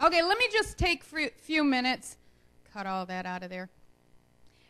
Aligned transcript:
Okay, 0.00 0.22
let 0.22 0.38
me 0.38 0.46
just 0.52 0.78
take 0.78 1.02
a 1.12 1.30
few 1.30 1.64
minutes, 1.64 2.18
cut 2.72 2.86
all 2.86 3.04
that 3.06 3.26
out 3.26 3.42
of 3.42 3.50
there, 3.50 3.68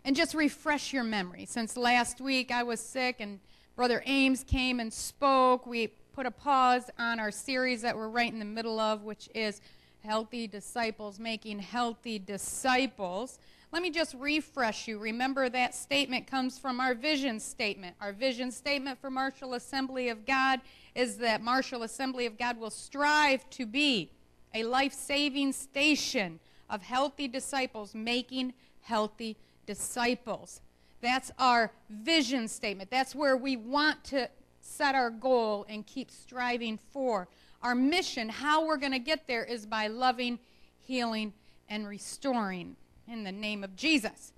and 0.03 0.17
just 0.17 0.33
refresh 0.33 0.95
your 0.95 1.05
memory. 1.05 1.45
Since 1.45 1.77
last 1.77 2.19
week 2.19 2.51
I 2.51 2.63
was 2.63 2.81
sick 2.81 3.17
and 3.21 3.39
Brother 3.77 4.03
Ames 4.07 4.43
came 4.43 4.81
and 4.81 4.91
spoke, 4.91 5.67
we 5.67 5.89
put 6.15 6.25
a 6.25 6.31
pause 6.31 6.89
on 6.99 7.21
our 7.21 7.31
series 7.31 7.83
that 7.83 7.95
we're 7.95 8.09
right 8.09 8.33
in 8.33 8.39
the 8.39 8.47
middle 8.47 8.81
of, 8.81 9.03
which 9.03 9.29
is 9.35 9.61
Healthy 10.03 10.47
Disciples, 10.47 11.19
Making 11.19 11.59
Healthy 11.59 12.21
Disciples. 12.21 13.39
Let 13.71 13.83
me 13.83 13.91
just 13.91 14.15
refresh 14.15 14.89
you. 14.89 14.99
Remember 14.99 15.51
that 15.51 15.75
statement 15.75 16.27
comes 16.27 16.59
from 16.59 16.81
our 16.81 16.95
vision 16.95 17.39
statement. 17.39 17.97
Our 18.01 18.15
vision 18.15 18.51
statement 18.51 18.99
for 18.99 19.11
Marshall 19.11 19.53
Assembly 19.53 20.09
of 20.09 20.25
God 20.25 20.63
is 20.95 21.19
that 21.19 21.43
Marshall 21.43 21.83
Assembly 21.83 22.25
of 22.25 22.39
God 22.39 22.59
will 22.59 22.71
strive 22.71 23.49
to 23.51 23.67
be 23.67 24.11
a 24.55 24.63
life 24.65 24.93
saving 24.93 25.53
station 25.53 26.41
of 26.69 26.83
healthy 26.83 27.29
disciples 27.29 27.95
making 27.95 28.55
healthy 28.83 29.37
disciples. 29.67 30.61
That's 31.01 31.31
our 31.39 31.73
vision 31.89 32.49
statement. 32.49 32.91
That's 32.91 33.15
where 33.15 33.37
we 33.37 33.57
want 33.57 34.05
to 34.05 34.29
set 34.61 34.95
our 34.95 35.11
goal 35.11 35.65
and 35.69 35.87
keep 35.87 36.11
striving 36.11 36.79
for. 36.93 37.29
Our 37.63 37.75
mission, 37.75 38.29
how 38.29 38.67
we're 38.67 38.77
going 38.77 38.93
to 38.93 38.99
get 38.99 39.27
there, 39.27 39.45
is 39.45 39.67
by 39.67 39.89
loving, 39.89 40.39
healing, 40.81 41.33
and 41.69 41.87
restoring 41.87 42.77
in 43.07 43.25
the 43.25 43.33
name 43.33 43.65
of 43.65 43.77
Jesus. 43.77 44.33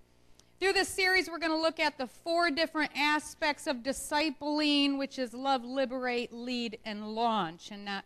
Through 0.59 0.75
this 0.75 0.89
series, 0.89 1.29
we're 1.31 1.39
going 1.39 1.53
to 1.53 1.61
look 1.61 1.81
at 1.81 1.97
the 1.97 2.07
four 2.07 2.51
different 2.51 2.91
aspects 2.95 3.67
of 3.67 3.79
discipling, 3.79 4.99
which 4.99 5.19
is 5.19 5.33
love, 5.33 5.65
liberate, 5.65 6.33
lead, 6.33 6.79
and 6.85 7.15
launch. 7.15 7.71
And 7.71 7.85
not 7.85 8.05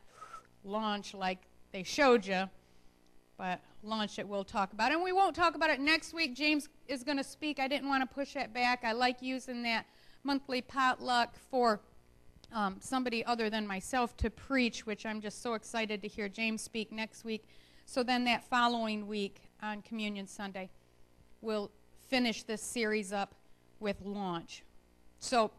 launch 0.65 1.15
like 1.15 1.41
they 1.75 1.83
showed 1.83 2.25
you, 2.25 2.49
but 3.37 3.61
launch 3.83 4.21
it 4.21 4.29
we'll 4.29 4.45
talk 4.45 4.73
about. 4.73 4.93
it. 4.93 4.95
And 4.95 5.03
we 5.03 5.11
won't 5.11 5.35
talk 5.35 5.57
about 5.57 5.71
it 5.71 5.81
next 5.81 6.15
week. 6.15 6.37
James 6.37 6.69
is 6.87 7.03
going 7.03 7.17
to 7.17 7.25
speak. 7.25 7.59
I 7.59 7.67
didn't 7.67 7.89
want 7.89 8.09
to 8.09 8.15
push 8.15 8.37
it 8.37 8.55
back. 8.55 8.85
I 8.85 8.93
like 8.93 9.21
using 9.21 9.65
that 9.65 9.85
monthly 10.23 10.63
potluck 10.63 11.35
for 11.51 11.81
um, 12.53 12.77
somebody 12.79 13.25
other 13.27 13.51
than 13.51 13.67
myself 13.67 14.17
to 14.19 14.31
preach, 14.31 14.87
which 14.87 15.05
I'm 15.05 15.21
just 15.21 15.43
so 15.43 15.55
excited 15.55 16.01
to 16.03 16.09
hear 16.09 16.29
James 16.29 16.63
speak 16.63 16.93
next 16.93 17.25
week. 17.25 17.45
So 17.87 18.05
then 18.05 18.23
that 18.27 18.45
following 18.45 19.09
week 19.09 19.41
on 19.61 19.83
Communion 19.83 20.29
Sunday, 20.29 20.71
we'll 21.41 21.73
finish 22.09 22.45
this 22.45 22.63
series 22.63 23.13
up 23.13 23.35
with 23.81 24.01
launch. 24.01 24.63
So 25.19 25.51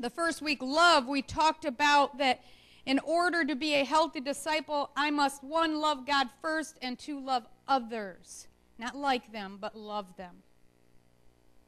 the 0.00 0.10
first 0.10 0.42
week, 0.42 0.60
love, 0.60 1.06
we 1.06 1.22
talked 1.22 1.64
about 1.64 2.18
that 2.18 2.40
in 2.86 3.00
order 3.00 3.44
to 3.44 3.56
be 3.56 3.74
a 3.74 3.84
healthy 3.84 4.20
disciple, 4.20 4.90
I 4.96 5.10
must, 5.10 5.42
one, 5.42 5.80
love 5.80 6.06
God 6.06 6.28
first, 6.40 6.78
and 6.80 6.96
two, 6.96 7.20
love 7.20 7.46
others. 7.66 8.46
Not 8.78 8.96
like 8.96 9.32
them, 9.32 9.58
but 9.60 9.76
love 9.76 10.16
them. 10.16 10.36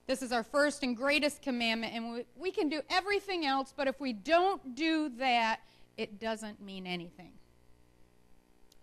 This 0.07 0.23
is 0.23 0.33
our 0.33 0.45
first 0.45 0.83
and 0.83 0.97
greatest 0.97 1.43
commandment, 1.43 1.93
and 1.93 2.13
we, 2.13 2.25
we 2.37 2.51
can 2.51 2.69
do 2.69 2.81
everything 2.89 3.45
else, 3.45 3.75
but 3.77 3.89
if 3.89 4.01
we 4.01 4.13
don't 4.13 4.75
do 4.75 5.11
that, 5.19 5.61
it 5.97 6.21
doesn't 6.21 6.63
mean 6.63 6.87
anything. 6.87 7.33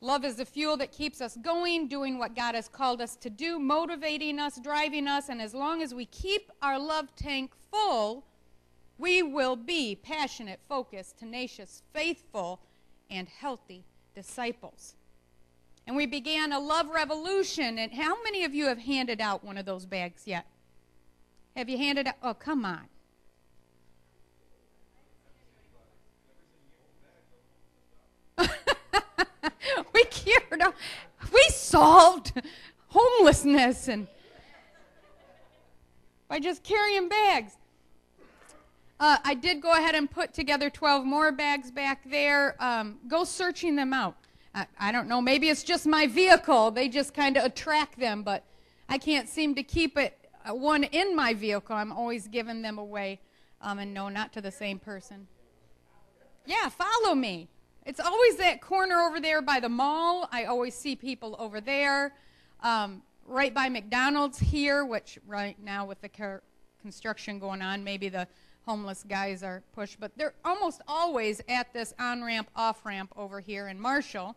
Love 0.01 0.25
is 0.25 0.35
the 0.35 0.45
fuel 0.45 0.75
that 0.77 0.91
keeps 0.91 1.21
us 1.21 1.37
going, 1.37 1.87
doing 1.87 2.19
what 2.19 2.35
God 2.35 2.53
has 2.53 2.67
called 2.67 3.01
us 3.01 3.15
to 3.15 3.29
do, 3.29 3.57
motivating 3.57 4.39
us, 4.39 4.59
driving 4.59 5.07
us, 5.07 5.29
and 5.29 5.41
as 5.41 5.53
long 5.53 5.81
as 5.81 5.95
we 5.95 6.05
keep 6.05 6.51
our 6.61 6.77
love 6.77 7.15
tank 7.15 7.53
full, 7.71 8.25
we 8.97 9.21
will 9.21 9.55
be 9.55 9.95
passionate, 9.95 10.59
focused, 10.67 11.17
tenacious, 11.17 11.81
faithful, 11.93 12.59
and 13.09 13.27
healthy 13.27 13.83
disciples. 14.13 14.95
And 15.87 15.95
we 15.95 16.05
began 16.05 16.51
a 16.51 16.59
love 16.59 16.89
revolution. 16.89 17.77
And 17.77 17.93
how 17.93 18.21
many 18.23 18.43
of 18.43 18.55
you 18.55 18.65
have 18.67 18.79
handed 18.79 19.21
out 19.21 19.43
one 19.43 19.57
of 19.57 19.65
those 19.65 19.85
bags 19.85 20.23
yet? 20.25 20.45
Have 21.55 21.69
you 21.69 21.77
handed 21.77 22.07
out? 22.07 22.15
Oh, 22.23 22.33
come 22.33 22.65
on. 22.65 22.87
we 29.93 30.03
cured, 30.05 30.61
we 31.31 31.45
solved 31.49 32.33
homelessness 32.87 33.87
and 33.87 34.07
by 36.27 36.39
just 36.39 36.63
carrying 36.63 37.07
bags. 37.07 37.53
Uh, 38.99 39.17
I 39.23 39.33
did 39.33 39.61
go 39.61 39.73
ahead 39.73 39.93
and 39.93 40.09
put 40.09 40.33
together 40.33 40.69
12 40.69 41.05
more 41.05 41.31
bags 41.31 41.69
back 41.69 42.09
there. 42.09 42.55
Um, 42.63 42.97
go 43.07 43.25
searching 43.25 43.75
them 43.75 43.91
out. 43.91 44.15
I, 44.53 44.67
I, 44.79 44.91
don't 44.93 45.09
know. 45.09 45.21
Maybe 45.21 45.49
it's 45.49 45.63
just 45.63 45.85
my 45.85 46.07
vehicle. 46.07 46.71
They 46.71 46.87
just 46.87 47.13
kind 47.13 47.35
of 47.35 47.43
attract 47.43 47.99
them, 47.99 48.23
but 48.23 48.45
I 48.87 48.97
can't 48.97 49.27
seem 49.27 49.53
to 49.55 49.63
keep 49.63 49.97
it 49.97 50.17
uh, 50.49 50.55
one 50.55 50.85
in 50.85 51.13
my 51.13 51.33
vehicle. 51.33 51.75
I'm 51.75 51.91
always 51.91 52.27
giving 52.27 52.61
them 52.61 52.77
away. 52.77 53.19
Um, 53.59 53.79
and 53.79 53.93
no, 53.93 54.07
not 54.07 54.31
to 54.33 54.41
the 54.41 54.51
same 54.51 54.79
person. 54.79 55.27
Yeah, 56.45 56.69
follow 56.69 57.15
me. 57.15 57.49
It's 57.85 57.99
always 57.99 58.37
that 58.37 58.61
corner 58.61 58.99
over 59.01 59.19
there 59.19 59.41
by 59.41 59.59
the 59.59 59.69
mall. 59.69 60.29
I 60.31 60.45
always 60.45 60.73
see 60.73 60.95
people 60.95 61.35
over 61.37 61.59
there. 61.59 62.13
Um, 62.61 63.01
right 63.25 63.53
by 63.53 63.67
McDonald's 63.67 64.39
here, 64.39 64.85
which 64.85 65.19
right 65.27 65.57
now 65.61 65.85
with 65.85 65.99
the 66.01 66.39
construction 66.81 67.39
going 67.39 67.61
on, 67.61 67.83
maybe 67.83 68.07
the 68.07 68.27
homeless 68.65 69.05
guys 69.07 69.43
are 69.43 69.61
pushed, 69.73 69.99
but 69.99 70.11
they're 70.17 70.33
almost 70.43 70.81
always 70.87 71.41
at 71.47 71.71
this 71.73 71.93
on 71.99 72.23
ramp, 72.23 72.49
off 72.55 72.85
ramp 72.85 73.13
over 73.15 73.39
here 73.39 73.67
in 73.67 73.79
Marshall. 73.79 74.35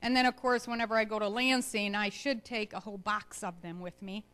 And 0.00 0.16
then, 0.16 0.26
of 0.26 0.36
course, 0.36 0.68
whenever 0.68 0.96
I 0.96 1.04
go 1.04 1.18
to 1.18 1.28
Lansing, 1.28 1.94
I 1.94 2.08
should 2.10 2.44
take 2.44 2.72
a 2.72 2.80
whole 2.80 2.98
box 2.98 3.42
of 3.42 3.62
them 3.62 3.80
with 3.80 4.00
me. 4.02 4.24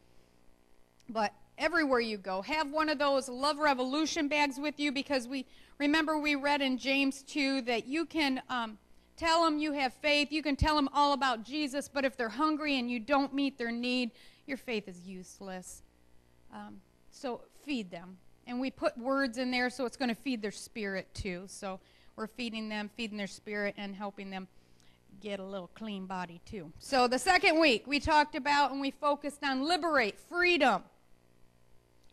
But 1.08 1.32
everywhere 1.56 2.00
you 2.00 2.18
go, 2.18 2.42
have 2.42 2.70
one 2.70 2.88
of 2.88 2.98
those 2.98 3.28
Love 3.28 3.58
Revolution 3.58 4.28
bags 4.28 4.58
with 4.58 4.78
you 4.78 4.92
because 4.92 5.26
we 5.26 5.46
remember 5.78 6.18
we 6.18 6.34
read 6.34 6.60
in 6.60 6.76
James 6.76 7.22
2 7.22 7.62
that 7.62 7.86
you 7.86 8.04
can 8.04 8.42
um, 8.48 8.78
tell 9.16 9.44
them 9.44 9.58
you 9.58 9.72
have 9.72 9.94
faith, 9.94 10.32
you 10.32 10.42
can 10.42 10.56
tell 10.56 10.76
them 10.76 10.88
all 10.92 11.12
about 11.12 11.44
Jesus, 11.44 11.88
but 11.88 12.04
if 12.04 12.16
they're 12.16 12.28
hungry 12.28 12.78
and 12.78 12.90
you 12.90 12.98
don't 12.98 13.32
meet 13.32 13.56
their 13.56 13.72
need, 13.72 14.10
your 14.46 14.56
faith 14.56 14.88
is 14.88 15.06
useless. 15.06 15.82
Um, 16.52 16.80
so 17.10 17.42
feed 17.64 17.90
them 17.90 18.16
and 18.50 18.60
we 18.60 18.70
put 18.70 18.98
words 18.98 19.38
in 19.38 19.52
there 19.52 19.70
so 19.70 19.86
it's 19.86 19.96
going 19.96 20.08
to 20.08 20.14
feed 20.14 20.42
their 20.42 20.50
spirit 20.50 21.06
too. 21.14 21.44
So 21.46 21.78
we're 22.16 22.26
feeding 22.26 22.68
them, 22.68 22.90
feeding 22.96 23.16
their 23.16 23.28
spirit, 23.28 23.76
and 23.78 23.94
helping 23.94 24.28
them 24.28 24.48
get 25.20 25.38
a 25.38 25.44
little 25.44 25.70
clean 25.74 26.06
body 26.06 26.40
too. 26.44 26.72
So 26.80 27.06
the 27.06 27.18
second 27.18 27.60
week 27.60 27.86
we 27.86 28.00
talked 28.00 28.34
about 28.34 28.72
and 28.72 28.80
we 28.80 28.90
focused 28.90 29.44
on 29.44 29.62
liberate, 29.62 30.18
freedom. 30.18 30.82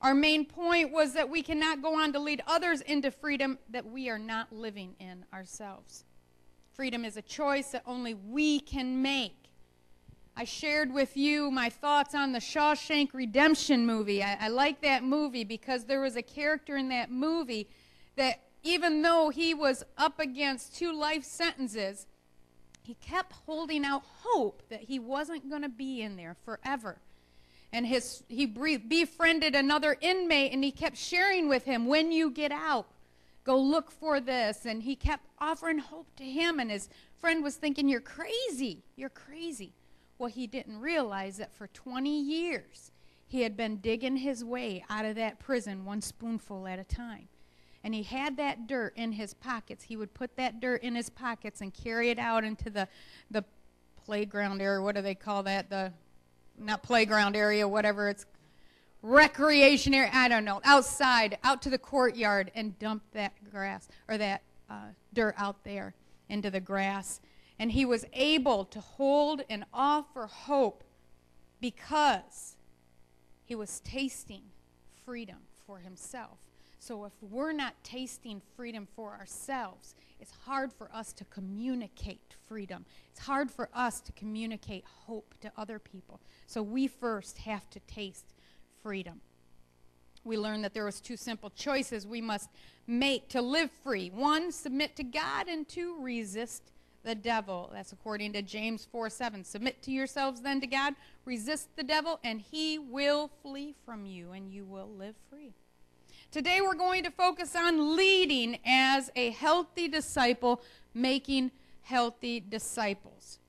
Our 0.01 0.13
main 0.13 0.45
point 0.45 0.91
was 0.91 1.13
that 1.13 1.27
we 1.27 1.41
cannot 1.41 1.81
go 1.81 1.99
on 1.99 2.13
to 2.13 2.19
lead 2.19 2.43
others 2.45 2.81
into 2.81 3.09
freedom 3.09 3.57
that 3.71 3.85
we 3.87 4.07
are 4.09 4.19
not 4.19 4.53
living 4.53 4.95
in 4.99 5.25
ourselves. 5.33 6.03
Freedom 6.71 7.03
is 7.03 7.17
a 7.17 7.23
choice 7.23 7.71
that 7.71 7.81
only 7.87 8.13
we 8.13 8.59
can 8.59 9.01
make. 9.01 9.46
I 10.39 10.43
shared 10.43 10.93
with 10.93 11.17
you 11.17 11.49
my 11.49 11.67
thoughts 11.67 12.13
on 12.13 12.31
the 12.31 12.37
Shawshank 12.37 13.11
Redemption 13.11 13.87
movie. 13.87 14.21
I, 14.21 14.37
I, 14.41 14.47
like 14.49 14.81
that 14.81 15.03
movie 15.03 15.43
because 15.43 15.85
there 15.85 15.99
was 15.99 16.15
a 16.15 16.21
character 16.21 16.77
in 16.77 16.89
that 16.89 17.09
movie 17.09 17.67
that, 18.17 18.43
even 18.61 19.01
though 19.01 19.29
he 19.29 19.55
was 19.55 19.83
up 19.97 20.19
against 20.19 20.75
two 20.75 20.93
life 20.93 21.23
sentences, 21.23 22.05
he 22.83 22.93
kept 22.93 23.31
holding 23.47 23.83
out 23.83 24.03
hope 24.21 24.61
that 24.69 24.81
he 24.81 24.99
wasn't 24.99 25.49
going 25.49 25.63
to 25.63 25.69
be 25.69 26.03
in 26.03 26.17
there 26.17 26.35
forever. 26.45 26.99
And 27.73 27.87
his, 27.87 28.21
he 28.27 28.45
befriended 28.45 29.55
another 29.55 29.97
inmate 30.01 30.53
and 30.53 30.63
he 30.63 30.71
kept 30.71 30.97
sharing 30.97 31.49
with 31.49 31.63
him, 31.63 31.87
when 31.87 32.11
you 32.11 32.29
get 32.29 32.51
out, 32.51 32.85
go 33.43 33.57
look 33.57 33.89
for 33.89 34.19
this. 34.19 34.67
And 34.67 34.83
he 34.83 34.95
kept 34.95 35.25
offering 35.39 35.79
hope 35.79 36.15
to 36.17 36.23
him. 36.23 36.59
And 36.59 36.69
his 36.69 36.89
friend 37.19 37.43
was 37.43 37.55
thinking, 37.55 37.89
You're 37.89 38.01
crazy. 38.01 38.83
You're 38.95 39.09
crazy. 39.09 39.73
Well, 40.17 40.29
he 40.29 40.47
didn't 40.47 40.79
realize 40.79 41.37
that 41.37 41.53
for 41.53 41.67
20 41.67 42.09
years 42.09 42.91
he 43.27 43.41
had 43.41 43.57
been 43.57 43.77
digging 43.77 44.17
his 44.17 44.43
way 44.43 44.83
out 44.89 45.05
of 45.05 45.15
that 45.15 45.39
prison 45.39 45.85
one 45.85 46.01
spoonful 46.01 46.65
at 46.67 46.79
a 46.79 46.83
time. 46.83 47.27
And 47.83 47.93
he 47.93 48.03
had 48.03 48.37
that 48.37 48.67
dirt 48.67 48.93
in 48.95 49.13
his 49.13 49.33
pockets. 49.33 49.83
He 49.83 49.95
would 49.95 50.13
put 50.13 50.35
that 50.37 50.59
dirt 50.59 50.81
in 50.81 50.95
his 50.95 51.09
pockets 51.09 51.61
and 51.61 51.73
carry 51.73 52.09
it 52.09 52.19
out 52.19 52.43
into 52.43 52.69
the, 52.69 52.87
the 53.29 53.43
playground 54.05 54.61
area. 54.61 54.81
What 54.81 54.95
do 54.95 55.01
they 55.01 55.15
call 55.15 55.43
that? 55.43 55.69
The 55.69 55.93
not 56.57 56.83
playground 56.83 57.35
area, 57.35 57.67
whatever 57.67 58.09
it's 58.09 58.25
recreation 59.01 59.93
area. 59.93 60.09
I 60.13 60.27
don't 60.27 60.43
know. 60.43 60.59
Outside, 60.63 61.37
out 61.43 61.61
to 61.63 61.69
the 61.69 61.77
courtyard, 61.77 62.51
and 62.55 62.77
dump 62.79 63.03
that 63.13 63.33
grass 63.51 63.87
or 64.07 64.17
that 64.17 64.41
uh, 64.69 64.87
dirt 65.13 65.35
out 65.37 65.63
there 65.63 65.93
into 66.29 66.49
the 66.49 66.59
grass 66.59 67.21
and 67.59 67.71
he 67.71 67.85
was 67.85 68.05
able 68.13 68.65
to 68.65 68.79
hold 68.79 69.41
and 69.49 69.65
offer 69.73 70.27
hope 70.27 70.83
because 71.59 72.55
he 73.45 73.55
was 73.55 73.79
tasting 73.81 74.43
freedom 75.05 75.37
for 75.65 75.79
himself. 75.79 76.37
So 76.79 77.05
if 77.05 77.13
we're 77.21 77.53
not 77.53 77.73
tasting 77.83 78.41
freedom 78.55 78.87
for 78.95 79.13
ourselves, 79.13 79.95
it's 80.19 80.31
hard 80.45 80.71
for 80.71 80.89
us 80.93 81.11
to 81.13 81.25
communicate 81.25 82.35
freedom. 82.47 82.85
It's 83.11 83.21
hard 83.21 83.49
for 83.49 83.69
us 83.73 83.99
to 84.01 84.11
communicate 84.11 84.85
hope 84.85 85.33
to 85.41 85.51
other 85.57 85.79
people. 85.79 86.21
So 86.45 86.61
we 86.61 86.87
first 86.87 87.39
have 87.39 87.69
to 87.71 87.79
taste 87.81 88.33
freedom. 88.83 89.21
We 90.23 90.37
learned 90.37 90.63
that 90.65 90.73
there 90.73 90.85
was 90.85 91.01
two 91.01 91.17
simple 91.17 91.49
choices 91.49 92.05
we 92.05 92.21
must 92.21 92.49
make 92.85 93.29
to 93.29 93.41
live 93.41 93.71
free. 93.83 94.09
One, 94.09 94.51
submit 94.51 94.95
to 94.97 95.03
God, 95.03 95.47
and 95.47 95.67
two, 95.67 95.97
resist 95.99 96.71
the 97.03 97.15
devil. 97.15 97.69
That's 97.73 97.91
according 97.91 98.33
to 98.33 98.41
James 98.41 98.87
4 98.91 99.09
7. 99.09 99.43
Submit 99.43 99.81
to 99.83 99.91
yourselves 99.91 100.41
then 100.41 100.61
to 100.61 100.67
God, 100.67 100.95
resist 101.25 101.75
the 101.75 101.83
devil, 101.83 102.19
and 102.23 102.41
he 102.41 102.77
will 102.77 103.29
flee 103.41 103.75
from 103.85 104.05
you, 104.05 104.31
and 104.31 104.51
you 104.51 104.65
will 104.65 104.89
live 104.89 105.15
free. 105.29 105.53
Today 106.31 106.59
we're 106.61 106.75
going 106.75 107.03
to 107.03 107.11
focus 107.11 107.55
on 107.55 107.95
leading 107.95 108.59
as 108.65 109.09
a 109.15 109.31
healthy 109.31 109.87
disciple, 109.87 110.61
making 110.93 111.51
healthy 111.81 112.39
disciples. 112.41 113.39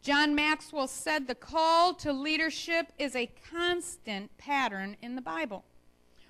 John 0.00 0.34
Maxwell 0.34 0.86
said 0.86 1.26
the 1.26 1.34
call 1.34 1.92
to 1.94 2.12
leadership 2.12 2.92
is 2.98 3.16
a 3.16 3.30
constant 3.50 4.36
pattern 4.38 4.96
in 5.02 5.16
the 5.16 5.20
Bible. 5.20 5.64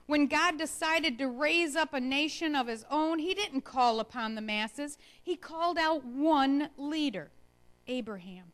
When 0.08 0.26
God 0.26 0.56
decided 0.56 1.18
to 1.18 1.28
raise 1.28 1.76
up 1.76 1.92
a 1.92 2.00
nation 2.00 2.56
of 2.56 2.66
his 2.66 2.86
own, 2.90 3.18
he 3.18 3.34
didn't 3.34 3.60
call 3.60 4.00
upon 4.00 4.34
the 4.34 4.40
masses. 4.40 4.96
He 5.22 5.36
called 5.36 5.76
out 5.76 6.02
one 6.02 6.70
leader, 6.78 7.30
Abraham. 7.86 8.52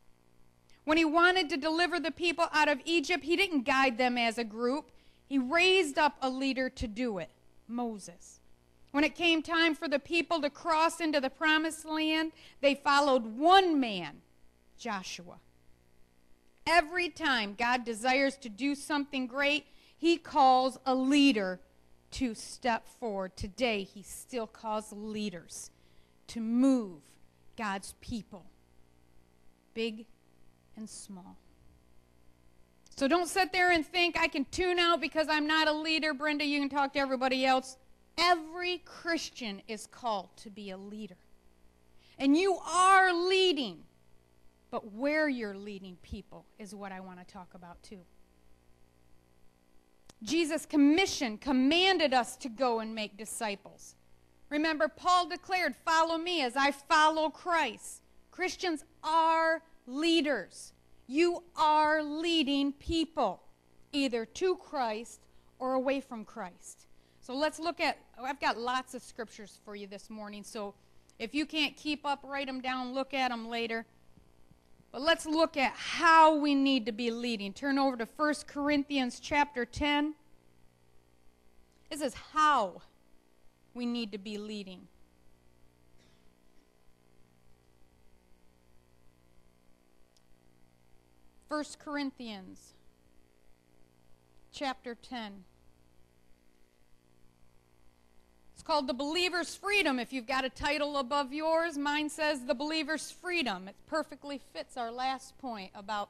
When 0.83 0.99
he 0.99 1.05
wanted 1.05 1.49
to 1.51 1.57
deliver 1.57 2.01
the 2.01 2.11
people 2.11 2.47
out 2.53 2.69
of 2.69 2.81
Egypt, 2.85 3.23
he 3.23 3.37
didn't 3.37 3.63
guide 3.63 3.99
them 3.99 4.19
as 4.19 4.37
a 4.37 4.43
group. 4.43 4.91
He 5.29 5.39
raised 5.39 5.97
up 5.97 6.17
a 6.21 6.29
leader 6.29 6.69
to 6.71 6.89
do 6.89 7.19
it, 7.19 7.31
Moses. 7.69 8.41
When 8.91 9.05
it 9.05 9.15
came 9.15 9.41
time 9.41 9.77
for 9.77 9.87
the 9.87 10.01
people 10.01 10.41
to 10.43 10.51
cross 10.51 11.01
into 11.01 11.21
the 11.21 11.31
promised 11.31 11.85
land, 11.85 12.33
they 12.63 12.75
followed 12.75 13.39
one 13.39 13.79
man, 13.79 14.23
Joshua. 14.77 15.39
Every 16.67 17.11
time 17.11 17.55
God 17.57 17.85
desires 17.85 18.37
to 18.39 18.49
do 18.49 18.75
something 18.75 19.29
great, 19.29 19.67
he 20.05 20.19
calls 20.19 20.77
a 20.85 20.95
leader 20.95 21.59
to 22.11 22.35
step 22.35 22.87
forward. 22.87 23.35
Today, 23.39 23.85
he 23.85 24.03
still 24.03 24.47
calls 24.47 24.93
leaders 24.93 25.71
to 26.27 26.41
move 26.41 27.01
God's 27.57 27.95
people, 28.03 28.45
big 29.73 30.05
and 30.77 30.91
small. 30.91 31.39
So 32.95 33.09
don't 33.09 33.31
sit 33.31 33.51
there 33.51 33.71
and 33.71 33.87
think 33.87 34.21
I 34.21 34.29
can 34.29 34.45
tune 34.51 34.79
out 34.79 35.01
because 35.01 35.29
I'm 35.31 35.47
not 35.47 35.69
a 35.69 35.73
leader. 35.73 36.13
Brenda, 36.13 36.45
you 36.45 36.61
can 36.61 36.69
talk 36.69 36.93
to 36.93 36.99
everybody 36.99 37.47
else. 37.47 37.79
Every 38.19 38.83
Christian 38.85 39.63
is 39.69 39.87
called 39.87 40.37
to 40.37 40.51
be 40.51 40.69
a 40.69 40.77
leader. 40.77 41.17
And 42.19 42.37
you 42.37 42.59
are 42.59 43.11
leading. 43.11 43.79
But 44.71 44.93
where 44.93 45.31
you're 45.31 45.57
leading 45.57 45.97
people 46.03 46.45
is 46.59 46.75
what 46.75 46.93
I 46.93 47.01
want 47.01 47.21
to 47.21 47.25
talk 47.25 47.55
about 47.55 47.83
too. 47.83 48.01
Jesus' 50.25 50.67
commission 50.67 51.39
commanded 51.39 52.15
us 52.15 52.37
to 52.39 52.49
go 52.49 52.81
and 52.81 52.95
make 52.95 53.17
disciples. 53.17 53.95
Remember, 54.49 54.89
Paul 54.89 55.29
declared, 55.29 55.75
Follow 55.85 56.17
me 56.17 56.43
as 56.43 56.57
I 56.57 56.71
follow 56.71 57.29
Christ. 57.29 58.03
Christians 58.31 58.85
are 59.03 59.63
leaders. 59.87 60.73
You 61.07 61.43
are 61.57 62.03
leading 62.03 62.73
people 62.73 63.43
either 63.93 64.25
to 64.25 64.57
Christ 64.57 65.21
or 65.59 65.75
away 65.75 66.01
from 66.01 66.25
Christ. 66.25 66.87
So 67.21 67.35
let's 67.35 67.59
look 67.59 67.81
at, 67.81 67.99
oh, 68.19 68.25
I've 68.25 68.41
got 68.41 68.59
lots 68.59 68.95
of 68.95 69.03
scriptures 69.03 69.61
for 69.65 69.77
you 69.77 69.87
this 69.87 70.11
morning. 70.11 70.43
So 70.43 70.75
if 71.19 71.35
you 71.35 71.47
can't 71.47 71.77
keep 71.77 72.05
up, 72.05 72.21
write 72.25 72.47
them 72.47 72.61
down, 72.61 72.93
look 72.93 73.15
at 73.15 73.31
them 73.31 73.49
later. 73.49 73.87
But 74.95 75.03
let's 75.03 75.27
look 75.27 75.57
at 75.57 75.73
how 75.73 76.37
we 76.37 76.55
need 76.55 76.87
to 76.87 76.93
be 76.93 77.11
leading. 77.11 77.53
Turn 77.53 77.81
over 77.81 77.97
to 77.97 78.07
1 78.17 78.35
Corinthians 78.47 79.19
chapter 79.19 79.65
10. 79.65 80.15
This 81.91 82.01
is 82.01 82.15
how 82.33 82.81
we 83.75 83.87
need 83.87 84.13
to 84.13 84.19
be 84.19 84.39
leading. 84.39 84.87
First 91.49 91.81
Corinthians 91.81 92.75
chapter 94.53 94.95
10. 94.95 95.43
Called 98.65 98.87
The 98.87 98.95
Believer's 98.95 99.55
Freedom. 99.55 99.99
If 99.99 100.13
you've 100.13 100.27
got 100.27 100.45
a 100.45 100.49
title 100.49 100.97
above 100.97 101.35
yours, 101.35 101.77
mine 101.77 102.09
says 102.09 102.47
The 102.47 102.55
Believer's 102.55 103.11
Freedom. 103.11 103.69
It 103.69 103.77
perfectly 103.87 104.41
fits 104.55 104.79
our 104.79 104.91
last 104.91 105.37
point 105.39 105.71
about 105.75 106.09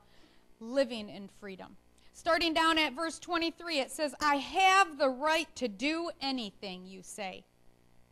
living 0.60 1.08
in 1.08 1.28
freedom. 1.40 1.76
Starting 2.12 2.54
down 2.54 2.78
at 2.78 2.92
verse 2.92 3.18
23, 3.18 3.80
it 3.80 3.90
says, 3.90 4.14
I 4.20 4.36
have 4.36 4.98
the 4.98 5.08
right 5.08 5.48
to 5.56 5.66
do 5.66 6.10
anything, 6.20 6.86
you 6.86 7.02
say, 7.02 7.42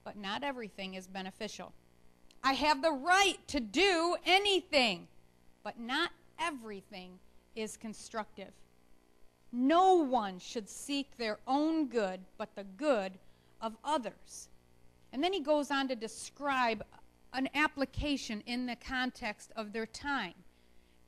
but 0.04 0.16
not 0.16 0.42
everything 0.42 0.94
is 0.94 1.06
beneficial. 1.06 1.72
I 2.42 2.54
have 2.54 2.82
the 2.82 2.90
right 2.90 3.38
to 3.46 3.60
do 3.60 4.16
anything, 4.26 5.06
but 5.62 5.78
not 5.78 6.10
everything 6.40 7.20
is 7.54 7.76
constructive. 7.76 8.50
No 9.52 9.94
one 9.94 10.40
should 10.40 10.68
seek 10.68 11.16
their 11.16 11.38
own 11.46 11.86
good, 11.86 12.18
but 12.38 12.56
the 12.56 12.64
good 12.64 13.12
of 13.62 13.76
others. 13.84 14.48
And 15.12 15.22
then 15.22 15.32
he 15.32 15.40
goes 15.40 15.70
on 15.70 15.88
to 15.88 15.96
describe 15.96 16.82
an 17.32 17.48
application 17.54 18.42
in 18.46 18.66
the 18.66 18.76
context 18.76 19.52
of 19.56 19.72
their 19.72 19.86
time. 19.86 20.34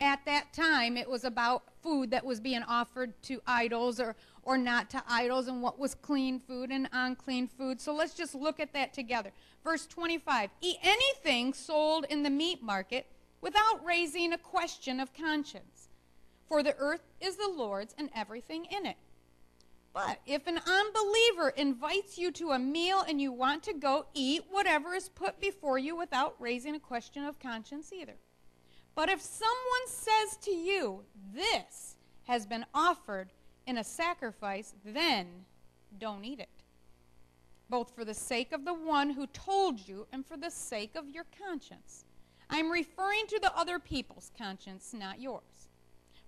At 0.01 0.25
that 0.25 0.51
time, 0.53 0.97
it 0.97 1.09
was 1.09 1.23
about 1.23 1.63
food 1.81 2.11
that 2.11 2.25
was 2.25 2.39
being 2.39 2.63
offered 2.63 3.21
to 3.23 3.41
idols 3.47 3.99
or, 3.99 4.15
or 4.43 4.57
not 4.57 4.89
to 4.89 5.03
idols, 5.07 5.47
and 5.47 5.61
what 5.61 5.79
was 5.79 5.95
clean 5.95 6.39
food 6.39 6.69
and 6.69 6.89
unclean 6.91 7.47
food. 7.47 7.79
So 7.79 7.93
let's 7.93 8.13
just 8.13 8.35
look 8.35 8.59
at 8.59 8.73
that 8.73 8.93
together. 8.93 9.31
Verse 9.63 9.85
25 9.85 10.49
Eat 10.61 10.77
anything 10.83 11.53
sold 11.53 12.05
in 12.09 12.23
the 12.23 12.29
meat 12.29 12.61
market 12.61 13.07
without 13.39 13.85
raising 13.85 14.33
a 14.33 14.37
question 14.37 14.99
of 14.99 15.13
conscience. 15.13 15.89
For 16.47 16.61
the 16.61 16.75
earth 16.77 17.01
is 17.21 17.37
the 17.37 17.51
Lord's 17.55 17.95
and 17.97 18.09
everything 18.13 18.65
in 18.65 18.85
it. 18.85 18.97
But 19.95 20.19
if 20.25 20.45
an 20.45 20.59
unbeliever 20.67 21.53
invites 21.55 22.17
you 22.17 22.29
to 22.33 22.51
a 22.51 22.59
meal 22.59 23.05
and 23.07 23.21
you 23.21 23.31
want 23.31 23.63
to 23.63 23.73
go, 23.73 24.07
eat 24.13 24.43
whatever 24.51 24.93
is 24.93 25.07
put 25.07 25.39
before 25.39 25.77
you 25.77 25.95
without 25.95 26.35
raising 26.37 26.75
a 26.75 26.81
question 26.81 27.23
of 27.23 27.39
conscience 27.39 27.93
either. 27.93 28.17
But 28.93 29.07
if 29.07 29.21
someone 29.21 29.87
says 29.87 30.35
to 30.41 30.51
you, 30.51 31.05
This 31.33 31.95
has 32.25 32.45
been 32.45 32.65
offered 32.73 33.31
in 33.65 33.77
a 33.77 33.85
sacrifice, 33.85 34.73
then 34.83 35.27
don't 35.97 36.25
eat 36.25 36.41
it. 36.41 36.49
Both 37.69 37.95
for 37.95 38.03
the 38.03 38.13
sake 38.13 38.51
of 38.51 38.65
the 38.65 38.73
one 38.73 39.11
who 39.11 39.27
told 39.27 39.87
you 39.87 40.07
and 40.11 40.25
for 40.25 40.35
the 40.35 40.51
sake 40.51 40.97
of 40.97 41.09
your 41.09 41.25
conscience. 41.41 42.03
I'm 42.49 42.69
referring 42.69 43.27
to 43.29 43.39
the 43.39 43.57
other 43.57 43.79
people's 43.79 44.29
conscience, 44.37 44.93
not 44.93 45.21
yours. 45.21 45.54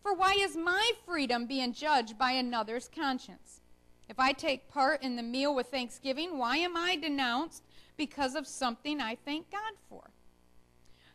For 0.01 0.13
why 0.13 0.35
is 0.39 0.55
my 0.55 0.91
freedom 1.05 1.45
being 1.45 1.73
judged 1.73 2.17
by 2.17 2.31
another's 2.31 2.89
conscience? 2.93 3.61
If 4.09 4.19
I 4.19 4.31
take 4.31 4.69
part 4.69 5.03
in 5.03 5.15
the 5.15 5.23
meal 5.23 5.53
with 5.53 5.67
thanksgiving, 5.67 6.37
why 6.37 6.57
am 6.57 6.77
I 6.77 6.95
denounced 6.95 7.63
because 7.97 8.35
of 8.35 8.47
something 8.47 9.01
I 9.01 9.15
thank 9.15 9.51
God 9.51 9.73
for? 9.89 10.11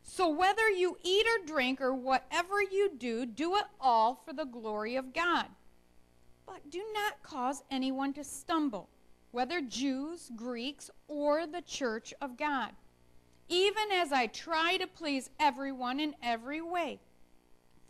So 0.03 0.29
whether 0.29 0.69
you 0.69 0.99
eat 1.03 1.27
or 1.27 1.47
drink 1.47 1.81
or 1.81 1.95
whatever 1.95 2.61
you 2.61 2.91
do, 2.97 3.25
do 3.25 3.57
it 3.57 3.65
all 3.81 4.21
for 4.27 4.33
the 4.33 4.45
glory 4.45 4.97
of 4.97 5.15
God. 5.15 5.47
But 6.45 6.71
do 6.71 6.83
not 6.93 7.23
cause 7.23 7.62
anyone 7.71 8.12
to 8.15 8.25
stumble, 8.25 8.89
whether 9.31 9.61
Jews, 9.61 10.31
Greeks, 10.37 10.91
or 11.09 11.47
the 11.47 11.62
church 11.62 12.12
of 12.21 12.37
God, 12.37 12.73
even 13.49 13.91
as 13.93 14.12
I 14.12 14.27
try 14.27 14.77
to 14.77 14.87
please 14.87 15.31
everyone 15.39 16.01
in 16.01 16.15
every 16.23 16.61
way. 16.61 17.01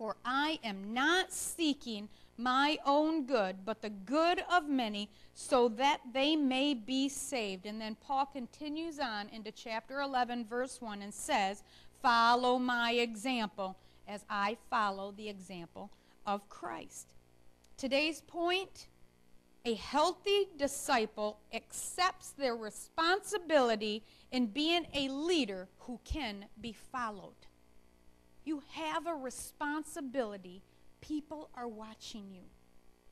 For 0.02 0.16
I 0.25 0.59
am 0.64 0.92
not 0.92 1.32
seeking 1.32 2.09
my 2.37 2.76
own 2.85 3.25
good, 3.25 3.64
but 3.64 3.82
the 3.82 3.90
good 3.90 4.42
of 4.50 4.68
many, 4.68 5.09
so 5.32 5.68
that 5.68 6.00
they 6.12 6.35
may 6.35 6.75
be 6.75 7.09
saved. 7.09 7.66
And 7.66 7.80
then 7.80 7.94
Paul 8.00 8.26
continues 8.26 8.99
on 8.99 9.28
into 9.28 9.52
chapter 9.52 10.00
11, 10.00 10.47
verse 10.47 10.80
1, 10.80 11.02
and 11.02 11.14
says, 11.14 11.62
Follow 12.02 12.59
my 12.59 12.94
example 12.94 13.76
as 14.09 14.25
I 14.28 14.56
follow 14.68 15.12
the 15.12 15.28
example 15.28 15.88
of 16.26 16.49
Christ. 16.49 17.06
Today's 17.76 18.23
point 18.23 18.88
a 19.64 19.75
healthy 19.75 20.49
disciple 20.56 21.38
accepts 21.54 22.30
their 22.30 22.56
responsibility 22.56 24.02
in 24.32 24.47
being 24.47 24.85
a 24.94 25.09
leader 25.11 25.68
who 25.78 26.00
can 26.04 26.47
be 26.61 26.73
followed. 26.73 27.42
You 28.45 28.63
have 28.75 29.07
a 29.07 29.15
responsibility 29.15 30.63
People 31.03 31.51
are 31.55 31.69
watching 31.69 32.31
you. 32.33 32.45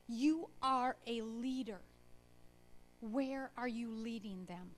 You 0.09 0.49
are 0.63 0.97
a 1.07 1.21
leader. 1.21 1.81
where 3.01 3.51
are 3.57 3.69
you 3.69 3.91
leading 3.91 4.45
them? 4.45 4.73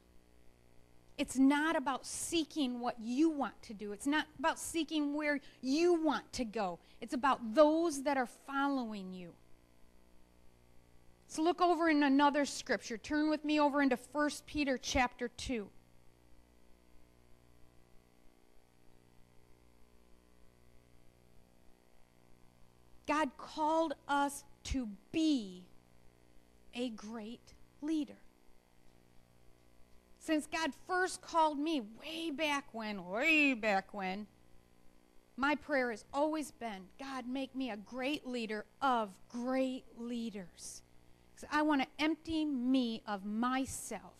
It's 1.18 1.36
not 1.36 1.74
about 1.74 2.06
seeking 2.06 2.78
what 2.78 2.94
you 3.00 3.30
want 3.30 3.60
to 3.62 3.74
do. 3.74 3.92
It's 3.92 4.06
not 4.06 4.26
about 4.38 4.60
seeking 4.60 5.12
where 5.12 5.40
you 5.60 5.94
want 5.94 6.32
to 6.34 6.44
go. 6.44 6.78
It's 7.00 7.14
about 7.14 7.54
those 7.54 8.04
that 8.04 8.16
are 8.16 8.28
following 8.46 9.12
you. 9.12 9.32
So 11.26 11.42
look 11.42 11.60
over 11.60 11.88
in 11.88 12.04
another 12.04 12.44
scripture. 12.44 12.96
Turn 12.96 13.28
with 13.28 13.44
me 13.44 13.58
over 13.58 13.82
into 13.82 13.98
1 14.12 14.30
Peter 14.46 14.78
chapter 14.78 15.28
2. 15.28 15.68
God 23.12 23.28
called 23.36 23.92
us 24.08 24.42
to 24.64 24.88
be 25.12 25.64
a 26.74 26.88
great 26.88 27.52
leader. 27.82 28.16
Since 30.18 30.46
God 30.46 30.70
first 30.86 31.20
called 31.20 31.58
me 31.58 31.82
way 32.00 32.30
back 32.30 32.64
when, 32.72 33.06
way 33.06 33.52
back 33.52 33.92
when, 33.92 34.26
my 35.36 35.56
prayer 35.56 35.90
has 35.90 36.06
always 36.14 36.52
been 36.52 36.84
God, 36.98 37.28
make 37.28 37.54
me 37.54 37.70
a 37.70 37.76
great 37.76 38.26
leader 38.26 38.64
of 38.80 39.10
great 39.28 39.84
leaders. 39.98 40.80
Because 41.34 41.50
I 41.52 41.60
want 41.60 41.82
to 41.82 41.88
empty 41.98 42.46
me 42.46 43.02
of 43.06 43.26
myself, 43.26 44.14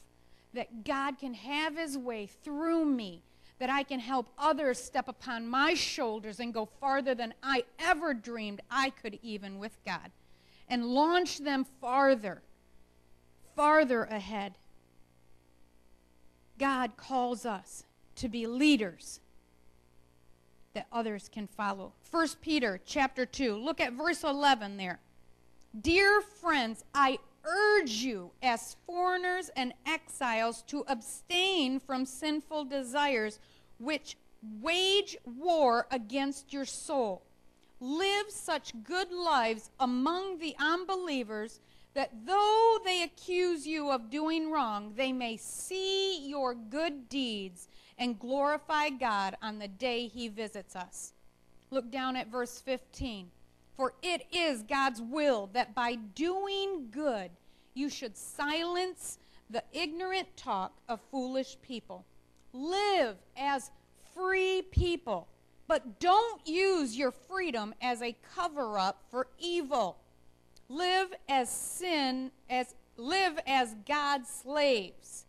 that 0.53 0.85
God 0.85 1.19
can 1.19 1.33
have 1.33 1.79
his 1.79 1.97
way 1.97 2.29
through 2.45 2.85
me, 2.85 3.23
that 3.63 3.71
I 3.71 3.85
can 3.85 4.01
help 4.01 4.27
others 4.37 4.83
step 4.83 5.07
upon 5.07 5.47
my 5.47 5.75
shoulders 5.75 6.41
and 6.41 6.53
go 6.53 6.67
farther 6.81 7.15
than 7.15 7.33
I 7.45 7.63
ever 7.79 8.13
dreamed 8.13 8.61
I 8.69 8.91
could, 8.91 9.21
even 9.23 9.61
with 9.61 9.79
God, 9.87 10.11
and 10.69 10.85
launch 10.85 11.39
them 11.39 11.65
farther, 11.81 12.43
farther 13.55 14.03
ahead. 14.03 14.55
God 16.59 16.97
calls 16.97 17.47
us 17.47 17.85
to 18.17 18.29
be 18.29 18.49
leaders 18.49 19.21
that 20.75 20.89
others 20.91 21.31
can 21.33 21.47
follow. 21.47 21.93
1 22.11 22.29
Peter 22.41 22.81
chapter 22.85 23.25
2. 23.25 23.55
Look 23.55 23.81
at 23.81 23.93
verse 23.93 24.25
11 24.25 24.77
there. 24.77 24.99
Dear 25.81 26.21
friends, 26.21 26.83
I 26.93 27.21
urge 27.45 27.91
you 27.91 28.33
as 28.43 28.77
foreigners 28.87 29.51
and 29.57 29.73
exiles 29.87 30.63
to 30.63 30.85
abstain 30.89 31.79
from 31.79 32.05
sinful 32.05 32.65
desires 32.65 33.39
which 33.83 34.17
wage 34.61 35.17
war 35.25 35.87
against 35.91 36.53
your 36.53 36.65
soul. 36.65 37.23
Live 37.81 38.31
such 38.31 38.73
good 38.85 39.13
lives 39.13 39.71
among 39.81 40.39
the 40.39 40.55
unbelievers 40.59 41.61
that 41.95 42.11
though 42.25 42.79
they 42.85 43.03
accuse 43.03 43.67
you 43.67 43.91
of 43.91 44.11
doing 44.11 44.51
wrong, 44.51 44.93
they 44.97 45.13
may 45.13 45.37
see 45.37 46.27
your 46.29 46.55
good 46.55 47.09
deeds 47.09 47.69
and 47.99 48.19
glorify 48.19 48.89
God 48.89 49.37
on 49.43 49.59
the 49.59 49.69
day 49.69 50.07
he 50.07 50.29
visits 50.29 50.75
us. 50.75 51.13
Look 51.71 51.91
down 51.91 52.17
at 52.17 52.29
verse 52.29 52.61
15. 52.61 53.31
For 53.75 53.95
it 54.03 54.27
is 54.33 54.63
God's 54.63 55.03
will 55.03 55.51
that 55.53 55.75
by 55.75 55.97
doing 55.97 56.89
good 56.91 57.31
you 57.75 57.89
should 57.89 58.17
silence 58.17 59.19
the 59.51 59.65
ignorant 59.73 60.35
talk 60.37 60.73
of 60.89 61.01
foolish 61.11 61.57
people. 61.63 62.05
Live 62.53 63.17
as 63.37 63.71
free 64.15 64.63
people, 64.71 65.29
but 65.67 66.01
don't 66.01 66.47
use 66.47 66.97
your 66.97 67.13
freedom 67.13 67.75
as 67.81 68.03
a 68.03 68.17
cover 68.35 68.79
up 68.79 69.03
for 69.11 69.29
evil 69.39 69.99
live 70.73 71.13
as 71.29 71.51
sin 71.51 72.31
as 72.49 72.75
live 72.97 73.39
as 73.47 73.75
God's 73.87 74.29
slaves. 74.29 75.27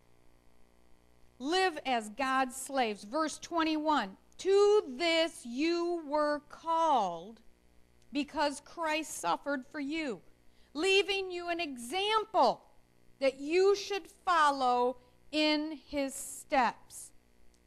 Live 1.38 1.78
as 1.84 2.08
God's 2.10 2.56
slaves. 2.56 3.04
Verse 3.04 3.38
21. 3.38 4.16
To 4.38 4.82
this 4.96 5.44
you 5.44 6.02
were 6.08 6.40
called 6.48 7.40
because 8.12 8.60
Christ 8.64 9.18
suffered 9.18 9.64
for 9.70 9.80
you, 9.80 10.20
leaving 10.72 11.30
you 11.30 11.50
an 11.50 11.60
example 11.60 12.62
that 13.20 13.38
you 13.38 13.76
should 13.76 14.06
follow 14.24 14.96
in 15.30 15.78
his 15.88 16.14
steps. 16.14 17.10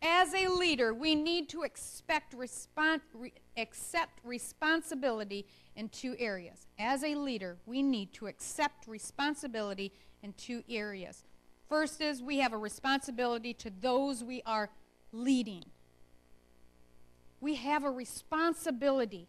As 0.01 0.33
a 0.33 0.47
leader, 0.47 0.93
we 0.93 1.15
need 1.15 1.49
to 1.49 1.63
expect 1.63 2.35
respon- 2.35 3.01
re- 3.13 3.33
accept 3.57 4.19
responsibility 4.23 5.47
in 5.75 5.89
two 5.89 6.15
areas. 6.19 6.67
As 6.77 7.03
a 7.03 7.15
leader, 7.15 7.57
we 7.65 7.81
need 7.81 8.13
to 8.13 8.27
accept 8.27 8.87
responsibility 8.87 9.91
in 10.21 10.33
two 10.33 10.63
areas. 10.69 11.23
First 11.67 11.99
is 11.99 12.21
we 12.21 12.37
have 12.39 12.53
a 12.53 12.57
responsibility 12.57 13.53
to 13.55 13.69
those 13.69 14.23
we 14.23 14.41
are 14.45 14.69
leading. 15.11 15.65
We 17.41 17.55
have 17.55 17.83
a 17.83 17.91
responsibility 17.91 19.27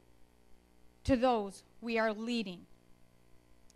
to 1.05 1.17
those 1.17 1.63
we 1.81 1.99
are 1.99 2.13
leading. 2.13 2.67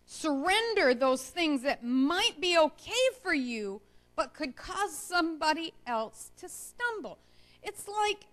Surrender 0.05 0.93
those 0.93 1.23
things 1.23 1.63
that 1.63 1.83
might 1.83 2.39
be 2.39 2.57
okay 2.57 2.91
for 3.21 3.33
you, 3.33 3.81
but 4.15 4.33
could 4.33 4.55
cause 4.55 4.95
somebody 4.95 5.73
else 5.85 6.31
to 6.37 6.49
stumble. 6.49 7.17
It's 7.61 7.87
like 7.87 8.27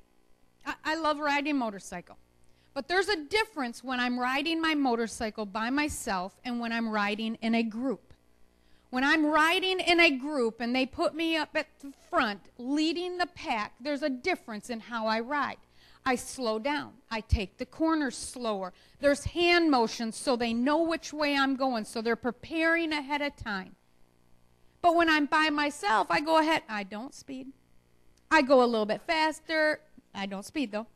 I, 0.66 0.74
I 0.92 0.94
love 0.96 1.18
riding 1.18 1.52
a 1.52 1.54
motorcycle. 1.54 2.16
But 2.72 2.88
there's 2.88 3.08
a 3.08 3.24
difference 3.24 3.82
when 3.82 3.98
I'm 3.98 4.18
riding 4.18 4.60
my 4.60 4.74
motorcycle 4.74 5.44
by 5.44 5.70
myself 5.70 6.36
and 6.44 6.60
when 6.60 6.72
I'm 6.72 6.88
riding 6.88 7.36
in 7.42 7.54
a 7.54 7.62
group. 7.62 8.14
When 8.90 9.04
I'm 9.04 9.26
riding 9.26 9.80
in 9.80 10.00
a 10.00 10.10
group 10.10 10.60
and 10.60 10.74
they 10.74 10.86
put 10.86 11.14
me 11.14 11.36
up 11.36 11.50
at 11.54 11.66
the 11.80 11.92
front 12.08 12.40
leading 12.58 13.18
the 13.18 13.26
pack, 13.26 13.74
there's 13.80 14.02
a 14.02 14.10
difference 14.10 14.70
in 14.70 14.80
how 14.80 15.06
I 15.06 15.20
ride. 15.20 15.58
I 16.04 16.14
slow 16.14 16.58
down. 16.58 16.94
I 17.10 17.20
take 17.20 17.58
the 17.58 17.66
corners 17.66 18.16
slower. 18.16 18.72
There's 19.00 19.24
hand 19.24 19.70
motions 19.70 20.16
so 20.16 20.34
they 20.34 20.52
know 20.52 20.82
which 20.82 21.12
way 21.12 21.36
I'm 21.36 21.56
going, 21.56 21.84
so 21.84 22.00
they're 22.00 22.16
preparing 22.16 22.92
ahead 22.92 23.22
of 23.22 23.36
time. 23.36 23.76
But 24.82 24.96
when 24.96 25.08
I'm 25.08 25.26
by 25.26 25.50
myself, 25.50 26.06
I 26.10 26.20
go 26.20 26.38
ahead. 26.38 26.62
I 26.68 26.82
don't 26.82 27.14
speed. 27.14 27.48
I 28.30 28.42
go 28.42 28.62
a 28.62 28.66
little 28.66 28.86
bit 28.86 29.02
faster. 29.06 29.80
I 30.14 30.26
don't 30.26 30.44
speed 30.44 30.72
though. 30.72 30.86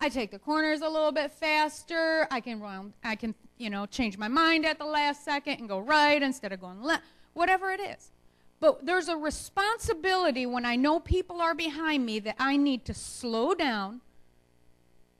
I 0.00 0.08
take 0.08 0.32
the 0.32 0.38
corners 0.38 0.80
a 0.80 0.88
little 0.88 1.12
bit 1.12 1.30
faster. 1.30 2.26
I 2.30 2.40
can 2.40 2.60
run, 2.60 2.92
I 3.04 3.14
can, 3.14 3.36
you 3.56 3.70
know, 3.70 3.86
change 3.86 4.18
my 4.18 4.26
mind 4.26 4.66
at 4.66 4.80
the 4.80 4.84
last 4.84 5.24
second 5.24 5.60
and 5.60 5.68
go 5.68 5.78
right 5.78 6.20
instead 6.20 6.52
of 6.52 6.60
going 6.60 6.82
left. 6.82 7.04
Whatever 7.34 7.70
it 7.70 7.80
is. 7.80 8.10
But 8.58 8.84
there's 8.84 9.08
a 9.08 9.16
responsibility 9.16 10.44
when 10.44 10.64
I 10.64 10.74
know 10.74 10.98
people 10.98 11.40
are 11.40 11.54
behind 11.54 12.04
me 12.04 12.18
that 12.20 12.36
I 12.38 12.56
need 12.56 12.84
to 12.86 12.94
slow 12.94 13.54
down, 13.54 14.00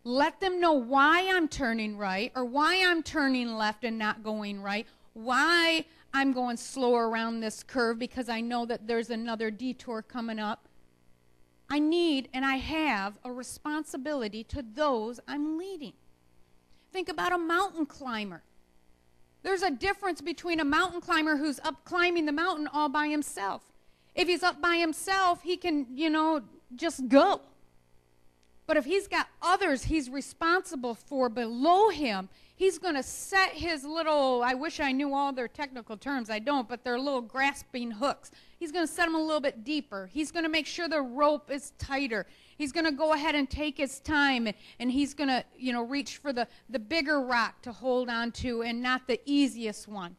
let 0.04 0.40
them 0.40 0.60
know 0.60 0.72
why 0.72 1.28
I'm 1.32 1.46
turning 1.46 1.96
right 1.96 2.32
or 2.34 2.44
why 2.44 2.84
I'm 2.84 3.04
turning 3.04 3.54
left 3.54 3.84
and 3.84 3.98
not 3.98 4.24
going 4.24 4.62
right, 4.62 4.86
why 5.14 5.84
I'm 6.14 6.32
going 6.32 6.56
slower 6.56 7.08
around 7.08 7.40
this 7.40 7.62
curve 7.62 7.98
because 7.98 8.28
I 8.28 8.40
know 8.40 8.66
that 8.66 8.86
there's 8.86 9.10
another 9.10 9.50
detour 9.50 10.02
coming 10.02 10.38
up. 10.38 10.68
I 11.70 11.78
need 11.78 12.28
and 12.34 12.44
I 12.44 12.56
have 12.56 13.18
a 13.24 13.32
responsibility 13.32 14.44
to 14.44 14.62
those 14.62 15.20
I'm 15.26 15.56
leading. 15.56 15.94
Think 16.92 17.08
about 17.08 17.32
a 17.32 17.38
mountain 17.38 17.86
climber. 17.86 18.42
There's 19.42 19.62
a 19.62 19.70
difference 19.70 20.20
between 20.20 20.60
a 20.60 20.64
mountain 20.64 21.00
climber 21.00 21.36
who's 21.36 21.58
up 21.60 21.84
climbing 21.84 22.26
the 22.26 22.32
mountain 22.32 22.68
all 22.72 22.88
by 22.88 23.08
himself. 23.08 23.62
If 24.14 24.28
he's 24.28 24.42
up 24.42 24.60
by 24.60 24.76
himself, 24.76 25.42
he 25.42 25.56
can, 25.56 25.86
you 25.94 26.10
know, 26.10 26.42
just 26.76 27.08
go. 27.08 27.40
But 28.66 28.76
if 28.76 28.84
he's 28.84 29.08
got 29.08 29.28
others 29.40 29.84
he's 29.84 30.08
responsible 30.08 30.94
for 30.94 31.28
below 31.28 31.88
him, 31.88 32.28
he's 32.62 32.78
going 32.78 32.94
to 32.94 33.02
set 33.02 33.50
his 33.50 33.82
little, 33.82 34.40
I 34.44 34.54
wish 34.54 34.78
I 34.78 34.92
knew 34.92 35.14
all 35.14 35.32
their 35.32 35.48
technical 35.48 35.96
terms, 35.96 36.30
I 36.30 36.38
don't, 36.38 36.68
but 36.68 36.84
they're 36.84 36.98
little 36.98 37.20
grasping 37.20 37.90
hooks. 37.90 38.30
He's 38.60 38.70
going 38.70 38.86
to 38.86 38.92
set 38.92 39.06
them 39.06 39.16
a 39.16 39.20
little 39.20 39.40
bit 39.40 39.64
deeper. 39.64 40.08
He's 40.12 40.30
going 40.30 40.44
to 40.44 40.48
make 40.48 40.66
sure 40.66 40.88
the 40.88 41.02
rope 41.02 41.50
is 41.50 41.72
tighter. 41.78 42.24
He's 42.56 42.70
going 42.70 42.86
to 42.86 42.92
go 42.92 43.14
ahead 43.14 43.34
and 43.34 43.50
take 43.50 43.78
his 43.78 43.98
time 43.98 44.48
and 44.78 44.92
he's 44.92 45.12
going 45.12 45.28
to, 45.28 45.44
you 45.58 45.72
know, 45.72 45.82
reach 45.82 46.18
for 46.18 46.32
the, 46.32 46.46
the 46.70 46.78
bigger 46.78 47.20
rock 47.20 47.62
to 47.62 47.72
hold 47.72 48.08
on 48.08 48.30
to 48.32 48.62
and 48.62 48.80
not 48.80 49.08
the 49.08 49.20
easiest 49.24 49.88
one. 49.88 50.14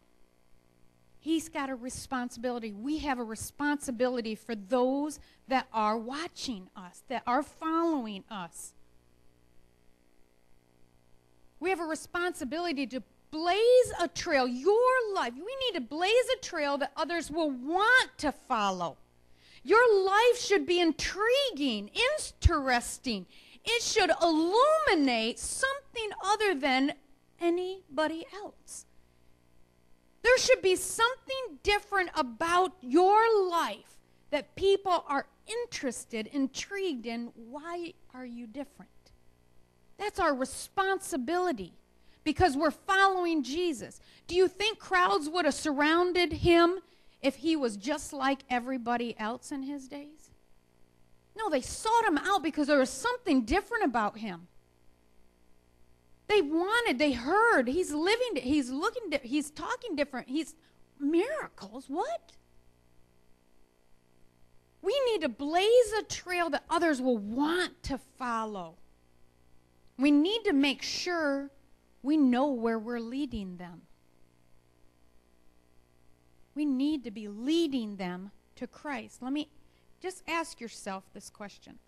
He's 1.19 1.47
got 1.47 1.69
a 1.69 1.75
responsibility. 1.75 2.73
We 2.73 2.97
have 2.97 3.19
a 3.19 3.23
responsibility 3.23 4.35
for 4.35 4.53
those 4.53 5.21
that 5.47 5.67
are 5.71 5.97
watching 5.97 6.67
us, 6.75 7.03
that 7.07 7.23
are 7.25 7.41
following 7.41 8.25
us. 8.29 8.73
We 11.63 11.69
have 11.69 11.79
a 11.79 11.85
responsibility 11.85 12.85
to 12.87 13.01
blaze 13.31 13.93
a 13.97 14.09
trail, 14.09 14.45
your 14.45 15.13
life. 15.15 15.31
We 15.33 15.55
need 15.65 15.75
to 15.75 15.81
blaze 15.81 16.11
a 16.35 16.41
trail 16.41 16.77
that 16.79 16.91
others 16.97 17.31
will 17.31 17.51
want 17.51 18.09
to 18.17 18.33
follow. 18.33 18.97
Your 19.63 20.03
life 20.03 20.37
should 20.37 20.65
be 20.65 20.81
intriguing, 20.81 21.89
interesting. 22.19 23.27
It 23.63 23.81
should 23.81 24.11
illuminate 24.21 25.39
something 25.39 26.09
other 26.21 26.53
than 26.53 26.95
anybody 27.39 28.25
else. 28.43 28.85
There 30.21 30.37
should 30.37 30.61
be 30.61 30.75
something 30.75 31.59
different 31.63 32.09
about 32.13 32.73
your 32.81 33.23
life 33.49 33.95
that 34.31 34.53
people 34.57 35.05
are 35.07 35.27
interested, 35.47 36.27
intrigued 36.27 37.05
in. 37.05 37.31
Why 37.35 37.93
are 38.13 38.25
you 38.25 38.47
different? 38.47 38.91
That's 39.97 40.19
our 40.19 40.33
responsibility 40.33 41.73
because 42.23 42.57
we're 42.57 42.71
following 42.71 43.43
Jesus. 43.43 43.99
Do 44.27 44.35
you 44.35 44.47
think 44.47 44.79
crowds 44.79 45.29
would 45.29 45.45
have 45.45 45.53
surrounded 45.53 46.33
him 46.33 46.79
if 47.21 47.37
he 47.37 47.55
was 47.55 47.77
just 47.77 48.13
like 48.13 48.39
everybody 48.49 49.15
else 49.19 49.51
in 49.51 49.63
his 49.63 49.87
days? 49.87 50.31
No, 51.37 51.49
they 51.49 51.61
sought 51.61 52.05
him 52.05 52.17
out 52.17 52.43
because 52.43 52.67
there 52.67 52.79
was 52.79 52.89
something 52.89 53.43
different 53.43 53.83
about 53.85 54.17
him. 54.17 54.47
They 56.27 56.41
wanted, 56.41 56.99
they 56.99 57.11
heard, 57.11 57.67
he's 57.67 57.91
living, 57.91 58.35
he's 58.37 58.69
looking, 58.69 59.19
he's 59.23 59.51
talking 59.51 59.95
different, 59.95 60.29
he's 60.29 60.55
miracles. 60.99 61.85
What? 61.87 62.31
We 64.81 64.99
need 65.11 65.21
to 65.21 65.29
blaze 65.29 65.93
a 65.99 66.03
trail 66.03 66.49
that 66.49 66.63
others 66.69 67.01
will 67.01 67.17
want 67.17 67.83
to 67.83 67.99
follow. 68.17 68.75
We 69.97 70.11
need 70.11 70.43
to 70.45 70.53
make 70.53 70.81
sure 70.81 71.49
we 72.01 72.17
know 72.17 72.47
where 72.47 72.79
we're 72.79 72.99
leading 72.99 73.57
them. 73.57 73.81
We 76.55 76.65
need 76.65 77.03
to 77.05 77.11
be 77.11 77.27
leading 77.27 77.95
them 77.95 78.31
to 78.55 78.67
Christ. 78.67 79.21
Let 79.21 79.33
me 79.33 79.49
just 80.01 80.21
ask 80.27 80.59
yourself 80.59 81.03
this 81.13 81.29
question. 81.29 81.79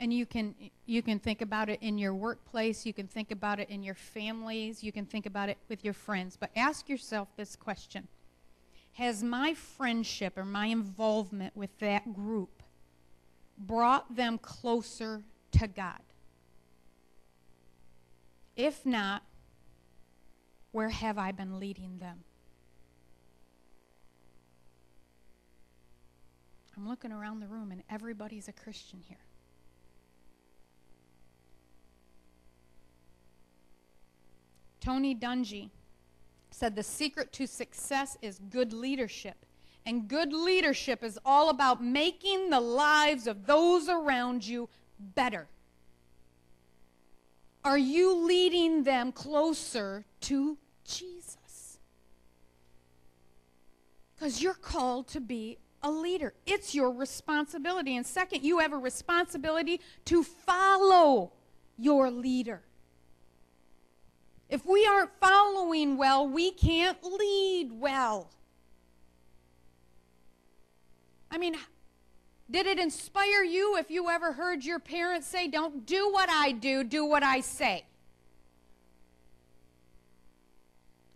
And 0.00 0.12
you 0.12 0.26
can 0.26 0.54
you 0.86 1.02
can 1.02 1.20
think 1.20 1.42
about 1.42 1.68
it 1.68 1.80
in 1.80 1.96
your 1.96 2.14
workplace, 2.14 2.84
you 2.84 2.92
can 2.92 3.06
think 3.06 3.30
about 3.30 3.60
it 3.60 3.68
in 3.70 3.84
your 3.84 3.94
families, 3.94 4.82
you 4.82 4.90
can 4.90 5.06
think 5.06 5.26
about 5.26 5.48
it 5.48 5.58
with 5.68 5.84
your 5.84 5.94
friends, 5.94 6.36
but 6.36 6.50
ask 6.56 6.88
yourself 6.88 7.28
this 7.36 7.54
question. 7.54 8.08
Has 8.94 9.22
my 9.22 9.54
friendship 9.54 10.36
or 10.36 10.44
my 10.44 10.66
involvement 10.66 11.56
with 11.56 11.78
that 11.78 12.12
group 12.12 12.62
brought 13.56 14.16
them 14.16 14.38
closer 14.38 15.22
to 15.52 15.68
God? 15.68 16.00
If 18.62 18.86
not, 18.86 19.24
where 20.70 20.90
have 20.90 21.18
I 21.18 21.32
been 21.32 21.58
leading 21.58 21.98
them? 21.98 22.20
I'm 26.76 26.88
looking 26.88 27.10
around 27.10 27.40
the 27.40 27.48
room 27.48 27.72
and 27.72 27.82
everybody's 27.90 28.46
a 28.46 28.52
Christian 28.52 29.00
here. 29.08 29.18
Tony 34.80 35.12
Dungy 35.12 35.70
said 36.52 36.76
the 36.76 36.84
secret 36.84 37.32
to 37.32 37.48
success 37.48 38.16
is 38.22 38.38
good 38.48 38.72
leadership. 38.72 39.44
And 39.84 40.06
good 40.06 40.32
leadership 40.32 41.02
is 41.02 41.18
all 41.24 41.50
about 41.50 41.82
making 41.82 42.50
the 42.50 42.60
lives 42.60 43.26
of 43.26 43.44
those 43.44 43.88
around 43.88 44.46
you 44.46 44.68
better. 45.00 45.48
Are 47.64 47.78
you 47.78 48.26
leading 48.26 48.82
them 48.82 49.12
closer 49.12 50.04
to 50.22 50.58
Jesus? 50.84 51.78
Because 54.14 54.42
you're 54.42 54.54
called 54.54 55.08
to 55.08 55.20
be 55.20 55.58
a 55.82 55.90
leader. 55.90 56.34
It's 56.46 56.74
your 56.74 56.90
responsibility. 56.90 57.96
And 57.96 58.06
second, 58.06 58.42
you 58.42 58.58
have 58.58 58.72
a 58.72 58.78
responsibility 58.78 59.80
to 60.06 60.22
follow 60.22 61.32
your 61.78 62.10
leader. 62.10 62.62
If 64.48 64.66
we 64.66 64.86
aren't 64.86 65.10
following 65.20 65.96
well, 65.96 66.28
we 66.28 66.50
can't 66.50 66.98
lead 67.02 67.70
well. 67.72 68.30
I 71.30 71.38
mean, 71.38 71.56
did 72.52 72.66
it 72.66 72.78
inspire 72.78 73.42
you 73.42 73.76
if 73.78 73.90
you 73.90 74.10
ever 74.10 74.34
heard 74.34 74.64
your 74.64 74.78
parents 74.78 75.26
say, 75.26 75.48
Don't 75.48 75.86
do 75.86 76.12
what 76.12 76.28
I 76.30 76.52
do, 76.52 76.84
do 76.84 77.04
what 77.04 77.22
I 77.22 77.40
say? 77.40 77.84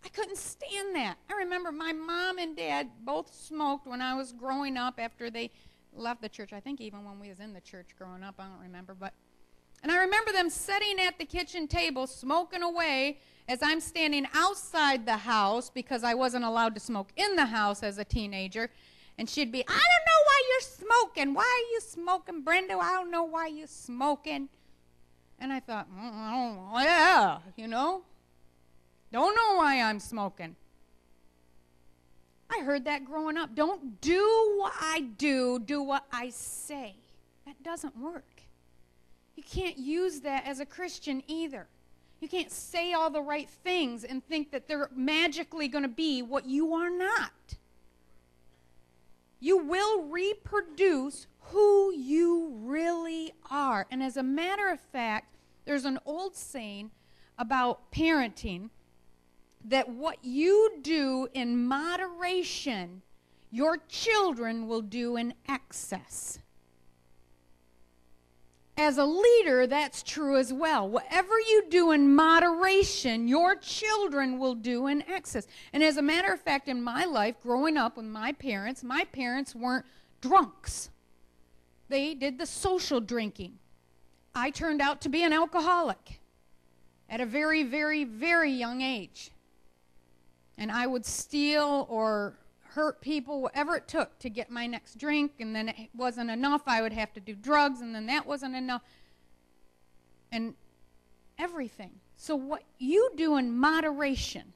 I 0.03 0.09
couldn't 0.09 0.37
stand 0.37 0.95
that. 0.95 1.17
I 1.29 1.33
remember 1.33 1.71
my 1.71 1.93
mom 1.93 2.37
and 2.37 2.55
dad 2.55 2.89
both 3.01 3.33
smoked 3.33 3.85
when 3.85 4.01
I 4.01 4.15
was 4.15 4.31
growing 4.31 4.77
up 4.77 4.95
after 4.97 5.29
they 5.29 5.51
left 5.93 6.21
the 6.21 6.29
church. 6.29 6.53
I 6.53 6.59
think 6.59 6.81
even 6.81 7.03
when 7.03 7.19
we 7.19 7.29
was 7.29 7.39
in 7.39 7.53
the 7.53 7.61
church 7.61 7.89
growing 7.97 8.23
up, 8.23 8.35
I 8.39 8.45
don't 8.45 8.61
remember, 8.61 8.95
but 8.97 9.13
and 9.83 9.91
I 9.91 9.97
remember 9.99 10.31
them 10.31 10.49
sitting 10.49 10.99
at 10.99 11.19
the 11.19 11.25
kitchen 11.25 11.67
table 11.67 12.07
smoking 12.07 12.63
away 12.63 13.19
as 13.47 13.59
I'm 13.61 13.79
standing 13.79 14.25
outside 14.33 15.05
the 15.05 15.17
house 15.17 15.69
because 15.69 16.03
I 16.03 16.15
wasn't 16.15 16.45
allowed 16.45 16.73
to 16.75 16.79
smoke 16.79 17.11
in 17.15 17.35
the 17.35 17.45
house 17.45 17.83
as 17.83 17.99
a 17.99 18.03
teenager. 18.03 18.71
And 19.19 19.29
she'd 19.29 19.51
be, 19.51 19.63
I 19.67 19.71
don't 19.71 20.06
why 20.37 20.43
you're 20.49 20.89
smoking. 20.89 21.33
Why 21.33 21.43
are 21.43 21.71
you 21.73 21.81
smoking, 21.81 22.41
Brenda? 22.41 22.77
I 22.77 22.91
don't 22.93 23.11
know 23.11 23.23
why 23.23 23.47
you're 23.47 23.67
smoking. 23.67 24.49
And 25.39 25.53
I 25.53 25.59
thought, 25.59 25.87
oh, 25.99 26.79
yeah, 26.79 27.39
you 27.55 27.67
know. 27.67 28.03
Don't 29.11 29.35
know 29.35 29.57
why 29.57 29.81
I'm 29.81 29.99
smoking. 29.99 30.55
I 32.49 32.63
heard 32.63 32.85
that 32.85 33.05
growing 33.05 33.37
up. 33.37 33.55
Don't 33.55 34.01
do 34.01 34.55
what 34.57 34.73
I 34.79 35.01
do, 35.17 35.59
do 35.59 35.81
what 35.81 36.05
I 36.11 36.29
say. 36.29 36.95
That 37.45 37.61
doesn't 37.63 37.97
work. 37.97 38.41
You 39.35 39.43
can't 39.43 39.77
use 39.77 40.21
that 40.21 40.45
as 40.45 40.59
a 40.59 40.65
Christian 40.65 41.23
either. 41.27 41.67
You 42.19 42.27
can't 42.27 42.51
say 42.51 42.93
all 42.93 43.09
the 43.09 43.21
right 43.21 43.49
things 43.49 44.03
and 44.03 44.25
think 44.25 44.51
that 44.51 44.67
they're 44.67 44.89
magically 44.95 45.67
going 45.67 45.83
to 45.83 45.89
be 45.89 46.21
what 46.21 46.45
you 46.45 46.73
are 46.73 46.89
not. 46.89 47.31
You 49.39 49.57
will 49.57 50.03
reproduce 50.03 51.27
who 51.39 51.93
you 51.93 52.53
really 52.59 53.33
are. 53.49 53.85
And 53.91 54.01
as 54.03 54.17
a 54.17 54.23
matter 54.23 54.69
of 54.69 54.79
fact, 54.79 55.35
there's 55.65 55.85
an 55.85 55.99
old 56.05 56.35
saying 56.35 56.91
about 57.37 57.91
parenting 57.91 58.69
that 59.63 59.89
what 59.89 60.17
you 60.23 60.77
do 60.81 61.27
in 61.33 61.65
moderation, 61.65 63.01
your 63.51 63.77
children 63.87 64.67
will 64.67 64.81
do 64.81 65.17
in 65.17 65.33
excess. 65.47 66.39
As 68.79 68.99
a 68.99 69.05
leader, 69.05 69.65
that's 69.65 70.03
true 70.03 70.37
as 70.37 70.53
well. 70.53 70.87
Whatever 70.87 71.39
you 71.39 71.63
do 71.67 71.91
in 71.91 72.13
moderation, 72.13 73.27
your 73.27 73.55
children 73.55 74.37
will 74.37 74.53
do 74.53 74.85
in 74.85 75.03
excess. 75.09 75.47
And 75.73 75.83
as 75.83 75.97
a 75.97 76.01
matter 76.03 76.31
of 76.31 76.39
fact, 76.39 76.67
in 76.67 76.83
my 76.83 77.05
life, 77.05 77.35
growing 77.41 77.75
up 77.75 77.97
with 77.97 78.05
my 78.05 78.33
parents, 78.33 78.83
my 78.83 79.03
parents 79.05 79.55
weren't 79.55 79.85
drunks. 80.21 80.91
They 81.89 82.13
did 82.13 82.37
the 82.37 82.45
social 82.45 82.99
drinking. 82.99 83.57
I 84.35 84.51
turned 84.51 84.81
out 84.81 85.01
to 85.01 85.09
be 85.09 85.23
an 85.23 85.33
alcoholic 85.33 86.19
at 87.09 87.19
a 87.19 87.25
very, 87.25 87.63
very, 87.63 88.03
very 88.03 88.51
young 88.51 88.81
age. 88.81 89.31
And 90.55 90.71
I 90.71 90.85
would 90.85 91.05
steal 91.05 91.87
or 91.89 92.37
hurt 92.69 93.01
people, 93.01 93.41
whatever 93.41 93.75
it 93.75 93.87
took 93.87 94.19
to 94.19 94.29
get 94.29 94.49
my 94.49 94.67
next 94.67 94.97
drink, 94.97 95.33
and 95.39 95.55
then 95.55 95.69
it 95.69 95.89
wasn't 95.95 96.29
enough, 96.29 96.63
I 96.67 96.81
would 96.81 96.93
have 96.93 97.13
to 97.13 97.19
do 97.19 97.35
drugs, 97.35 97.81
and 97.81 97.93
then 97.93 98.05
that 98.07 98.25
wasn't 98.25 98.55
enough. 98.55 98.81
And 100.31 100.55
everything. 101.37 101.91
So, 102.17 102.35
what 102.35 102.63
you 102.79 103.11
do 103.15 103.37
in 103.37 103.55
moderation, 103.57 104.53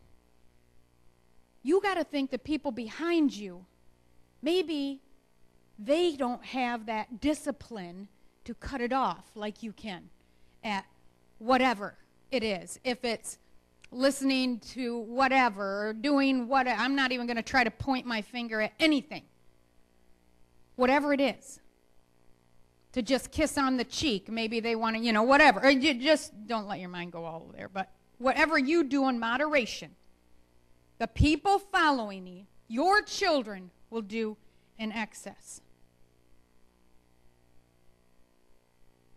you 1.63 1.80
got 1.82 1.95
to 1.95 2.04
think 2.04 2.32
the 2.32 2.39
people 2.39 2.71
behind 2.71 3.36
you, 3.36 3.65
maybe 4.41 5.02
they 5.78 6.15
don't 6.15 6.43
have 6.45 6.86
that 6.88 7.21
discipline 7.21 8.08
to 8.45 8.54
cut 8.56 8.82
it 8.82 8.91
off 8.91 9.26
like 9.36 9.62
you 9.62 9.71
can 9.71 10.10
at 10.63 10.86
whatever 11.38 11.95
it 12.32 12.43
is. 12.43 12.80
If 12.84 13.04
it's 13.06 13.38
listening 13.91 14.60
to 14.60 14.99
whatever 14.99 15.88
or 15.88 15.93
doing 15.93 16.47
what 16.47 16.67
I'm 16.67 16.95
not 16.95 17.12
even 17.12 17.27
going 17.27 17.38
to 17.38 17.43
try 17.43 17.63
to 17.63 17.71
point 17.71 18.06
my 18.06 18.21
finger 18.21 18.62
at 18.62 18.73
anything. 18.80 19.23
Whatever 20.77 21.13
it 21.13 21.19
is. 21.19 21.60
To 22.93 23.01
just 23.01 23.32
kiss 23.32 23.58
on 23.58 23.77
the 23.77 23.84
cheek, 23.84 24.30
maybe 24.30 24.60
they 24.60 24.75
want 24.75 24.97
to, 24.97 25.01
you 25.01 25.13
know, 25.13 25.23
whatever. 25.23 25.62
Or 25.62 25.69
you 25.69 25.93
just 25.93 26.47
don't 26.47 26.67
let 26.67 26.80
your 26.80 26.89
mind 26.89 27.12
go 27.12 27.23
all 27.23 27.51
there, 27.56 27.69
but 27.69 27.89
whatever 28.17 28.58
you 28.58 28.84
do 28.84 29.08
in 29.08 29.19
moderation, 29.19 29.91
the 30.97 31.08
people 31.08 31.60
following 31.60 32.27
you, 32.27 32.45
your 32.67 33.01
children 33.01 33.71
will 33.89 34.01
do 34.01 34.38
in 34.77 34.91
excess. 34.91 35.62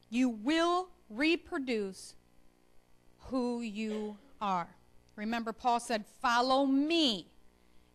You 0.09 0.29
will 0.29 0.89
reproduce 1.11 2.15
who 3.27 3.61
you 3.61 4.17
are. 4.45 4.69
Remember, 5.17 5.53
Paul 5.53 5.81
said, 5.81 6.05
Follow 6.21 6.67
me 6.67 7.27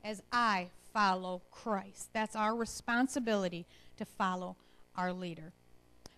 as 0.04 0.24
I 0.32 0.70
follow 0.92 1.44
Christ. 1.52 2.10
That's 2.12 2.36
our 2.36 2.56
responsibility 2.56 3.68
to 3.98 4.06
follow 4.06 4.56
our 4.98 5.14
leader. 5.14 5.54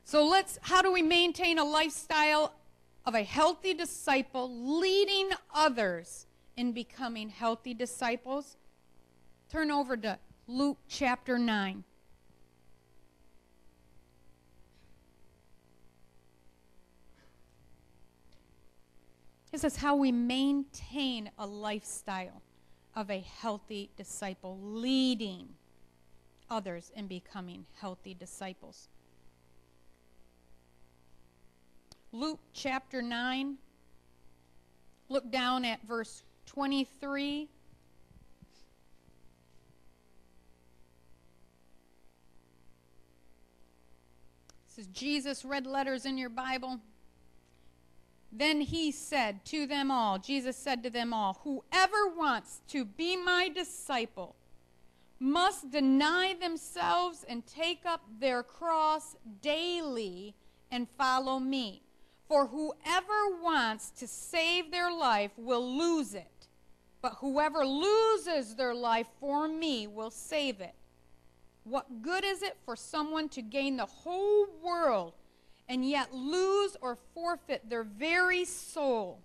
So 0.05 0.25
let's, 0.25 0.57
how 0.61 0.81
do 0.81 0.91
we 0.91 1.01
maintain 1.01 1.59
a 1.59 1.65
lifestyle 1.65 2.53
of 3.05 3.13
a 3.13 3.23
healthy 3.23 3.73
disciple 3.73 4.79
leading 4.79 5.31
others 5.53 6.27
in 6.55 6.71
becoming 6.71 7.29
healthy 7.29 7.73
disciples? 7.73 8.55
Turn 9.51 9.69
over 9.69 9.97
to 9.97 10.17
Luke 10.47 10.77
chapter 10.87 11.37
9. 11.37 11.83
This 19.51 19.65
is 19.65 19.75
how 19.75 19.97
we 19.97 20.13
maintain 20.13 21.29
a 21.37 21.45
lifestyle 21.45 22.41
of 22.95 23.11
a 23.11 23.19
healthy 23.19 23.89
disciple, 23.97 24.57
leading 24.61 25.49
others 26.49 26.91
in 26.95 27.07
becoming 27.07 27.65
healthy 27.79 28.13
disciples. 28.13 28.87
Luke 32.13 32.39
chapter 32.53 33.01
9, 33.01 33.57
look 35.09 35.29
down 35.31 35.65
at 35.65 35.85
verse 35.85 36.23
23. 36.45 37.49
This 44.67 44.77
is 44.77 44.87
Jesus, 44.87 45.43
red 45.43 45.65
letters 45.65 46.05
in 46.05 46.17
your 46.17 46.29
Bible. 46.29 46.79
Then 48.31 48.61
he 48.61 48.91
said 48.91 49.43
to 49.45 49.65
them 49.65 49.91
all, 49.91 50.17
Jesus 50.17 50.55
said 50.55 50.83
to 50.83 50.89
them 50.89 51.13
all, 51.13 51.41
Whoever 51.43 52.07
wants 52.15 52.61
to 52.69 52.85
be 52.85 53.17
my 53.17 53.49
disciple 53.49 54.35
must 55.19 55.69
deny 55.69 56.33
themselves 56.39 57.25
and 57.27 57.45
take 57.45 57.85
up 57.85 58.01
their 58.19 58.41
cross 58.41 59.15
daily 59.41 60.33
and 60.71 60.87
follow 60.97 61.39
me. 61.39 61.83
For 62.27 62.47
whoever 62.47 63.41
wants 63.41 63.89
to 63.99 64.07
save 64.07 64.71
their 64.71 64.91
life 64.91 65.31
will 65.37 65.77
lose 65.77 66.13
it, 66.13 66.47
but 67.01 67.15
whoever 67.19 67.65
loses 67.65 68.55
their 68.55 68.73
life 68.73 69.07
for 69.19 69.49
me 69.49 69.85
will 69.85 70.11
save 70.11 70.61
it. 70.61 70.73
What 71.65 72.01
good 72.01 72.23
is 72.23 72.41
it 72.41 72.57
for 72.63 72.75
someone 72.75 73.27
to 73.29 73.41
gain 73.41 73.75
the 73.77 73.85
whole 73.85 74.47
world? 74.63 75.13
And 75.71 75.87
yet 75.87 76.13
lose 76.13 76.75
or 76.81 76.97
forfeit 77.13 77.69
their 77.69 77.85
very 77.85 78.43
soul. 78.43 79.21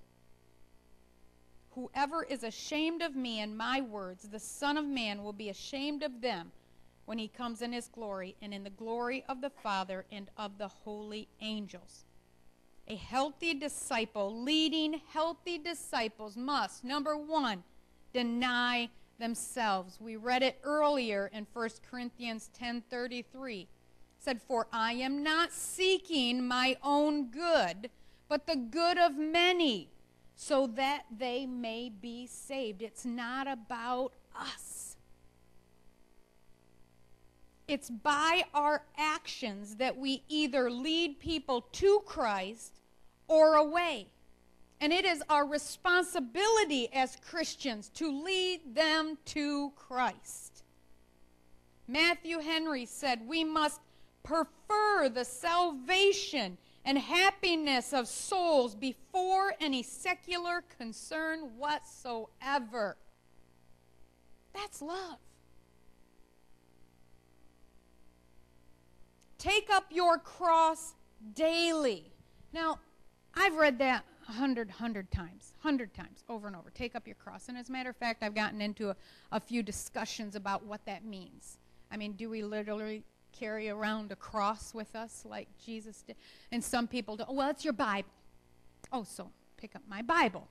Whoever 1.70 2.22
is 2.22 2.44
ashamed 2.44 3.02
of 3.02 3.16
me 3.16 3.40
and 3.40 3.59
my 3.59 3.80
words, 3.80 4.28
the 4.28 4.38
Son 4.38 4.76
of 4.76 4.85
Man 4.85 5.24
will 5.24 5.32
be 5.32 5.48
ashamed 5.48 6.04
of 6.04 6.20
them 6.20 6.52
when 7.04 7.18
he 7.18 7.26
comes 7.26 7.62
in 7.62 7.72
his 7.72 7.88
glory 7.88 8.37
and 8.40 8.54
in 8.54 8.62
the 8.62 8.70
glory 8.70 9.24
of 9.28 9.40
the 9.40 9.50
Father 9.50 10.04
and 10.12 10.30
of 10.37 10.56
the 10.56 10.68
holy 10.68 11.26
angels. 11.40 12.04
A 12.87 12.94
healthy 12.94 13.52
disciple, 13.52 14.40
leading 14.40 15.00
healthy 15.12 15.59
disciples, 15.59 16.37
must, 16.37 16.85
number 16.85 17.16
one, 17.16 17.64
deny 18.12 18.88
themselves. 19.18 20.00
We 20.00 20.14
read 20.14 20.44
it 20.44 20.61
earlier 20.62 21.28
in 21.32 21.44
1 21.52 21.70
Corinthians 21.90 22.50
10:33 22.56 23.66
said, 24.27 24.43
For 24.43 24.67
I 24.73 24.95
am 24.95 25.23
not 25.23 25.53
seeking 25.53 26.49
my 26.49 26.77
own 26.83 27.31
good, 27.31 27.91
but 28.29 28.49
the 28.49 28.57
good 28.57 28.99
of 28.99 29.17
many, 29.17 29.89
so 30.35 30.67
that 30.67 31.05
they 31.17 31.47
may 31.47 31.89
be 31.89 32.27
saved. 32.27 32.83
It's 32.83 33.05
not 33.05 33.47
about 33.47 34.15
us. 34.35 34.97
It's 37.69 37.89
by 37.89 38.43
our 38.53 38.83
actions 38.99 39.77
that 39.77 39.97
we 39.97 40.25
either 40.29 40.73
lead 40.73 41.21
people 41.21 41.61
to 41.73 42.01
Christ 42.05 42.81
or 43.29 43.55
away. 43.55 44.09
And 44.81 44.93
it 44.93 45.05
is 45.05 45.23
our 45.31 45.47
responsibility 45.47 46.93
as 46.93 47.17
Christians 47.25 47.91
to 47.91 48.11
lead 48.11 48.75
them 48.75 49.19
to 49.27 49.71
Christ. 49.77 50.65
Matthew 51.89 52.41
Henry 52.41 52.85
said, 52.85 53.27
We 53.27 53.45
must 53.45 53.81
prefer 54.27 55.09
the 55.09 55.25
salvation 55.25 56.59
and 56.85 56.99
happiness 56.99 57.93
of 57.93 58.07
souls 58.09 58.75
before 58.75 59.55
any 59.61 59.83
secular 59.83 60.62
concern 60.79 61.41
whatsoever. 61.57 62.97
That's 64.53 64.83
love. 64.83 65.19
Take 69.39 69.69
up 69.71 69.85
your 69.91 70.19
cross 70.19 70.95
daily. 71.35 72.12
Now, 72.53 72.81
I've 73.35 73.55
read 73.55 73.79
that 73.79 74.05
a 74.29 74.33
hundred, 74.33 74.71
hundred 74.71 75.11
times, 75.11 75.53
hundred 75.61 75.95
times, 75.95 76.25
over 76.29 76.47
and 76.47 76.57
over. 76.57 76.71
Take 76.71 76.97
up 76.97 77.07
your 77.07 77.17
cross. 77.17 77.49
And 77.49 77.57
as 77.57 77.69
a 77.69 77.73
matter 77.73 77.91
of 77.91 77.97
fact, 77.97 78.23
I've 78.23 78.35
gotten 78.35 78.61
into 78.61 78.91
a, 78.91 78.97
a 79.31 79.39
few 79.39 79.62
discussions 79.62 80.35
about 80.35 80.65
what 80.65 80.85
that 80.87 81.05
means. 81.05 81.59
I 81.91 81.97
mean, 81.97 82.12
do 82.12 82.31
we 82.31 82.43
literally 82.43 83.05
carry 83.38 83.68
around 83.68 84.12
a 84.12 84.16
cross 84.16 84.72
with 84.75 84.94
us 84.94 85.25
like 85.29 85.49
Jesus 85.64 86.03
did. 86.03 86.16
And 86.53 86.62
some 86.62 86.87
people 86.87 87.16
do. 87.16 87.25
Oh, 87.29 87.35
well, 87.35 87.51
it's 87.51 87.64
your 87.64 87.72
Bible. 87.72 88.09
Oh, 88.92 89.05
so 89.05 89.31
pick 89.57 89.75
up 89.77 89.83
my 89.88 90.03
Bible 90.03 90.49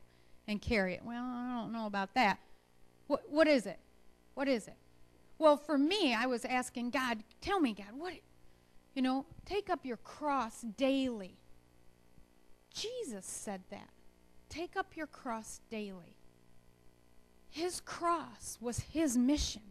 and 0.47 0.61
carry 0.61 0.93
it. 0.93 1.01
Well, 1.03 1.23
I 1.23 1.59
don't 1.61 1.71
know 1.71 1.85
about 1.85 2.13
that. 2.15 2.39
What, 3.07 3.23
what 3.29 3.47
is 3.47 3.65
it? 3.65 3.79
What 4.33 4.47
is 4.47 4.67
it? 4.67 4.75
Well, 5.37 5.57
for 5.57 5.77
me, 5.77 6.13
I 6.13 6.25
was 6.27 6.45
asking 6.45 6.91
God, 6.91 7.23
tell 7.41 7.59
me, 7.59 7.73
God, 7.73 7.97
what, 7.97 8.13
you 8.93 9.01
know, 9.01 9.25
take 9.45 9.69
up 9.69 9.85
your 9.85 9.97
cross 9.97 10.61
daily. 10.61 11.37
Jesus 12.73 13.25
said 13.25 13.61
that. 13.69 13.89
Take 14.49 14.77
up 14.77 14.95
your 14.95 15.07
cross 15.07 15.59
daily. 15.69 16.15
His 17.49 17.79
cross 17.81 18.57
was 18.61 18.79
his 18.79 19.17
mission. 19.17 19.61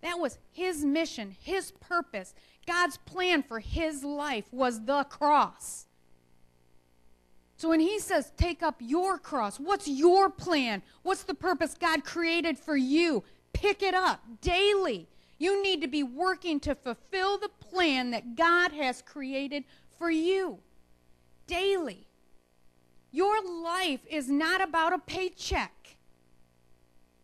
That 0.00 0.18
was 0.18 0.38
his 0.52 0.84
mission, 0.84 1.34
his 1.40 1.72
purpose. 1.72 2.34
God's 2.68 2.98
plan 2.98 3.42
for 3.42 3.60
his 3.60 4.04
life 4.04 4.44
was 4.52 4.84
the 4.84 5.04
cross. 5.04 5.86
So 7.56 7.70
when 7.70 7.80
he 7.80 7.98
says, 7.98 8.30
take 8.36 8.62
up 8.62 8.76
your 8.78 9.16
cross, 9.18 9.58
what's 9.58 9.88
your 9.88 10.28
plan? 10.28 10.82
What's 11.02 11.22
the 11.22 11.34
purpose 11.34 11.74
God 11.80 12.04
created 12.04 12.58
for 12.58 12.76
you? 12.76 13.24
Pick 13.54 13.82
it 13.82 13.94
up 13.94 14.20
daily. 14.42 15.08
You 15.38 15.62
need 15.62 15.80
to 15.80 15.88
be 15.88 16.02
working 16.02 16.60
to 16.60 16.74
fulfill 16.74 17.38
the 17.38 17.48
plan 17.48 18.10
that 18.10 18.36
God 18.36 18.72
has 18.72 19.00
created 19.00 19.64
for 19.98 20.10
you 20.10 20.58
daily. 21.46 22.06
Your 23.10 23.42
life 23.42 24.00
is 24.10 24.28
not 24.28 24.60
about 24.60 24.92
a 24.92 24.98
paycheck. 24.98 25.96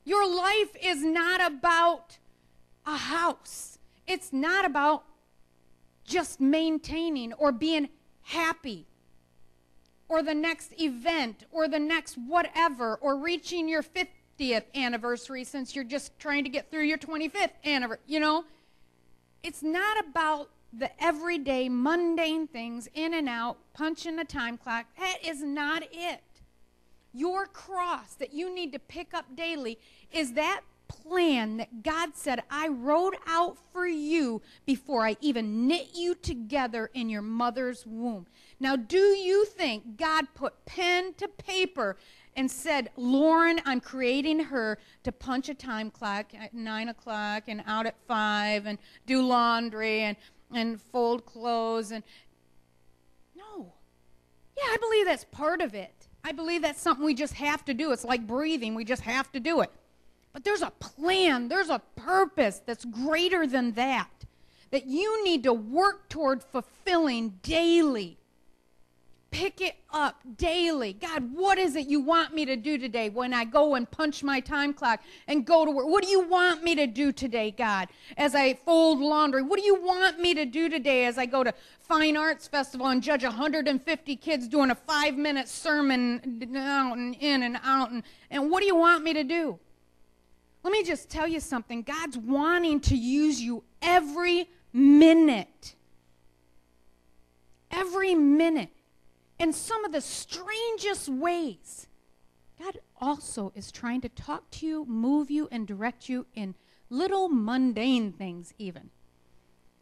Your 0.07 0.27
life 0.27 0.75
is 0.83 1.03
not 1.03 1.45
about 1.45 2.17
a 2.87 2.97
house. 2.97 3.79
It's 4.07 4.33
not 4.33 4.65
about 4.65 5.05
just 6.05 6.41
maintaining 6.41 7.33
or 7.35 7.53
being 7.53 7.89
happy 8.23 8.87
or 10.09 10.23
the 10.23 10.35
next 10.35 10.73
event 10.81 11.45
or 11.51 11.69
the 11.69 11.79
next 11.79 12.17
whatever 12.17 12.97
or 12.97 13.17
reaching 13.17 13.69
your 13.69 13.83
50th 13.83 14.65
anniversary 14.75 15.45
since 15.45 15.75
you're 15.75 15.85
just 15.85 16.19
trying 16.19 16.45
to 16.45 16.51
get 16.51 16.71
through 16.71 16.85
your 16.85 16.99
25th 16.99 17.51
anniversary. 17.65 18.05
You 18.07 18.21
know, 18.21 18.45
it's 19.43 19.63
not 19.63 19.99
about 20.07 20.51
the 20.73 20.91
everyday 21.03 21.69
mundane 21.69 22.47
things 22.47 22.89
in 22.95 23.15
and 23.15 23.29
out, 23.29 23.59
punching 23.75 24.17
the 24.17 24.25
time 24.25 24.57
clock. 24.57 24.87
That 24.99 25.19
is 25.25 25.43
not 25.43 25.85
it. 25.93 26.23
Your 27.13 27.47
cross 27.47 28.15
that 28.15 28.33
you 28.33 28.53
need 28.53 28.73
to 28.73 28.79
pick 28.79 29.15
up 29.15 29.37
daily 29.37 29.79
is 30.13 30.33
that 30.33 30.63
plan 30.89 31.59
that 31.59 31.83
God 31.83 32.11
said 32.15 32.43
I 32.51 32.69
wrote 32.69 33.17
out 33.27 33.59
for 33.73 33.87
you 33.87 34.43
before 34.67 35.07
I 35.07 35.17
even 35.21 35.67
knit 35.67 35.91
you 35.95 36.15
together 36.15 36.91
in 36.95 37.09
your 37.09 37.23
mother's 37.23 37.87
womb. 37.87 38.27
Now, 38.61 38.77
do 38.77 38.99
you 38.99 39.45
think 39.45 39.97
God 39.97 40.27
put 40.35 40.65
pen 40.65 41.15
to 41.15 41.29
paper 41.29 41.97
and 42.37 42.51
said, 42.51 42.91
Lauren, 42.97 43.61
I'm 43.65 43.81
creating 43.81 44.41
her 44.41 44.79
to 45.03 45.13
punch 45.13 45.49
a 45.49 45.55
time 45.55 45.91
clock 45.91 46.35
at 46.35 46.55
9 46.55 46.89
o'clock 46.89 47.45
and 47.49 47.63
out 47.67 47.87
at 47.87 47.97
5 48.07 48.67
and 48.67 48.79
do 49.07 49.23
laundry 49.23 50.01
and, 50.01 50.17
and 50.53 50.81
fold 50.81 51.27
clothes? 51.27 51.93
And 51.93 52.03
no. 53.37 53.73
Yeah, 54.57 54.65
I 54.65 54.77
believe 54.81 55.07
that's 55.07 55.25
part 55.25 55.61
of 55.61 55.75
it. 55.75 56.09
I 56.25 56.33
believe 56.33 56.63
that's 56.63 56.81
something 56.81 57.05
we 57.05 57.15
just 57.15 57.35
have 57.35 57.65
to 57.67 57.75
do. 57.75 57.93
It's 57.93 58.05
like 58.05 58.27
breathing, 58.27 58.75
we 58.75 58.85
just 58.85 59.03
have 59.03 59.31
to 59.33 59.41
do 59.41 59.61
it. 59.61 59.71
But 60.35 60.43
there's 60.43 60.63
a 60.63 60.73
plan, 60.81 61.47
there's 61.47 61.71
a 61.71 61.81
purpose 61.95 62.61
that's 62.67 62.85
greater 62.85 63.47
than 63.47 63.73
that, 63.73 64.11
that 64.73 64.85
you 64.87 65.25
need 65.25 65.45
to 65.45 65.55
work 65.55 66.09
toward 66.09 66.43
fulfilling 66.43 67.39
daily. 67.43 68.19
pick 69.31 69.61
it 69.61 69.77
up 69.93 70.21
daily. 70.37 70.93
God, 70.93 71.35
what 71.35 71.59
is 71.59 71.75
it 71.75 71.89
you 71.89 72.01
want 72.01 72.35
me 72.35 72.45
to 72.47 72.55
do 72.57 72.79
today 72.79 73.11
when 73.11 73.33
I 73.33 73.45
go 73.45 73.75
and 73.75 73.89
punch 73.91 74.23
my 74.23 74.39
time 74.39 74.73
clock 74.73 75.03
and 75.27 75.45
go 75.45 75.65
to 75.65 75.71
work? 75.71 75.87
What 75.87 76.05
do 76.05 76.11
you 76.11 76.21
want 76.21 76.63
me 76.63 76.75
to 76.77 76.87
do 76.87 77.11
today, 77.13 77.53
God, 77.53 77.89
as 78.17 78.35
I 78.35 78.55
fold 78.55 79.01
laundry? 79.01 79.43
What 79.43 79.59
do 79.59 79.65
you 79.65 79.81
want 79.81 80.21
me 80.21 80.35
to 80.35 80.45
do 80.45 80.69
today 80.69 81.07
as 81.07 81.17
I 81.19 81.27
go 81.27 81.43
to 81.43 81.55
Fine 81.81 82.17
Arts 82.17 82.47
Festival 82.49 82.87
and 82.89 83.03
judge 83.03 83.23
150 83.25 84.17
kids 84.17 84.47
doing 84.47 84.71
a 84.71 84.75
five 84.75 85.17
minute 85.17 85.49
sermon 85.49 86.55
out 86.57 86.97
and 86.97 87.17
in 87.21 87.43
and 87.45 87.59
out? 87.65 87.91
And, 87.93 88.03
and 88.31 88.51
what 88.51 88.61
do 88.61 88.67
you 88.67 88.77
want 88.77 89.03
me 89.05 89.15
to 89.15 89.25
do? 89.25 89.59
Let 90.65 90.73
me 90.73 90.83
just 90.83 91.11
tell 91.11 91.29
you 91.29 91.41
something 91.41 91.83
God's 91.83 92.17
wanting 92.17 92.81
to 92.81 92.97
use 92.97 93.41
you 93.41 93.63
every 93.83 94.49
minute. 94.73 95.75
Every 97.71 98.15
minute 98.15 98.71
in 99.39 99.53
some 99.53 99.85
of 99.85 99.93
the 99.93 100.01
strangest 100.01 101.09
ways. 101.09 101.87
God 102.59 102.79
also 103.01 103.53
is 103.55 103.71
trying 103.71 104.01
to 104.03 104.09
talk 104.09 104.51
to 104.53 104.67
you, 104.67 104.87
move 104.87 105.31
you, 105.31 105.49
and 105.51 105.67
direct 105.67 106.09
you 106.09 106.27
in 106.35 106.55
little 106.89 107.29
mundane 107.29 108.13
things, 108.13 108.55
even. 108.59 108.91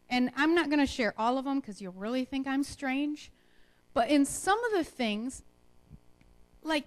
And 0.09 0.31
I'm 0.35 0.53
not 0.53 0.69
going 0.69 0.79
to 0.79 0.85
share 0.85 1.13
all 1.17 1.37
of 1.37 1.45
them 1.45 1.59
because 1.59 1.81
you'll 1.81 1.93
really 1.93 2.25
think 2.25 2.45
I'm 2.45 2.63
strange. 2.63 3.31
But 3.93 4.09
in 4.09 4.25
some 4.25 4.61
of 4.65 4.71
the 4.73 4.83
things, 4.83 5.43
like 6.61 6.85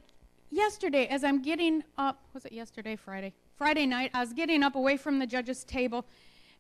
yesterday, 0.51 1.07
as 1.07 1.25
I'm 1.25 1.41
getting 1.41 1.83
up, 1.97 2.21
was 2.35 2.45
it 2.45 2.53
yesterday, 2.53 2.97
Friday? 2.97 3.33
Friday 3.57 3.87
night, 3.87 4.11
I 4.13 4.21
was 4.21 4.33
getting 4.33 4.63
up 4.63 4.77
away 4.77 4.97
from 4.97 5.19
the 5.19 5.27
judge's 5.27 5.65
table, 5.65 6.05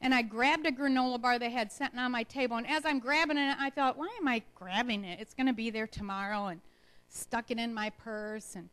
and 0.00 0.14
I 0.14 0.22
grabbed 0.22 0.66
a 0.66 0.72
granola 0.72 1.20
bar 1.20 1.38
they 1.38 1.50
had 1.50 1.70
sitting 1.70 1.98
on 1.98 2.12
my 2.12 2.22
table. 2.22 2.56
And 2.56 2.66
as 2.66 2.84
I'm 2.84 2.98
grabbing 2.98 3.38
it, 3.38 3.56
I 3.58 3.70
thought, 3.70 3.98
why 3.98 4.08
am 4.20 4.28
I 4.28 4.42
grabbing 4.54 5.04
it? 5.04 5.20
It's 5.20 5.34
going 5.34 5.46
to 5.46 5.52
be 5.52 5.70
there 5.70 5.86
tomorrow. 5.86 6.46
And 6.46 6.60
stuck 7.08 7.50
it 7.50 7.58
in 7.58 7.72
my 7.72 7.90
purse 7.90 8.54
and 8.54 8.68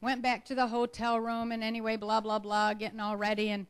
went 0.00 0.22
back 0.22 0.44
to 0.46 0.54
the 0.54 0.66
hotel 0.66 1.20
room. 1.20 1.52
And 1.52 1.62
anyway, 1.62 1.96
blah, 1.96 2.20
blah, 2.20 2.38
blah, 2.38 2.74
getting 2.74 3.00
all 3.00 3.16
ready. 3.16 3.50
And 3.50 3.66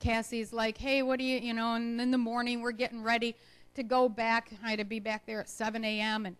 Cassie's 0.00 0.52
like, 0.52 0.78
hey, 0.78 1.02
what 1.02 1.18
do 1.18 1.24
you, 1.24 1.38
you 1.38 1.54
know, 1.54 1.74
and 1.74 2.00
in 2.00 2.10
the 2.10 2.18
morning 2.18 2.62
we're 2.62 2.72
getting 2.72 3.02
ready 3.02 3.34
to 3.74 3.82
go 3.82 4.08
back. 4.08 4.50
I 4.64 4.70
had 4.70 4.78
to 4.78 4.84
be 4.84 5.00
back 5.00 5.26
there 5.26 5.40
at 5.40 5.48
7 5.48 5.84
a.m. 5.84 6.26
And 6.26 6.36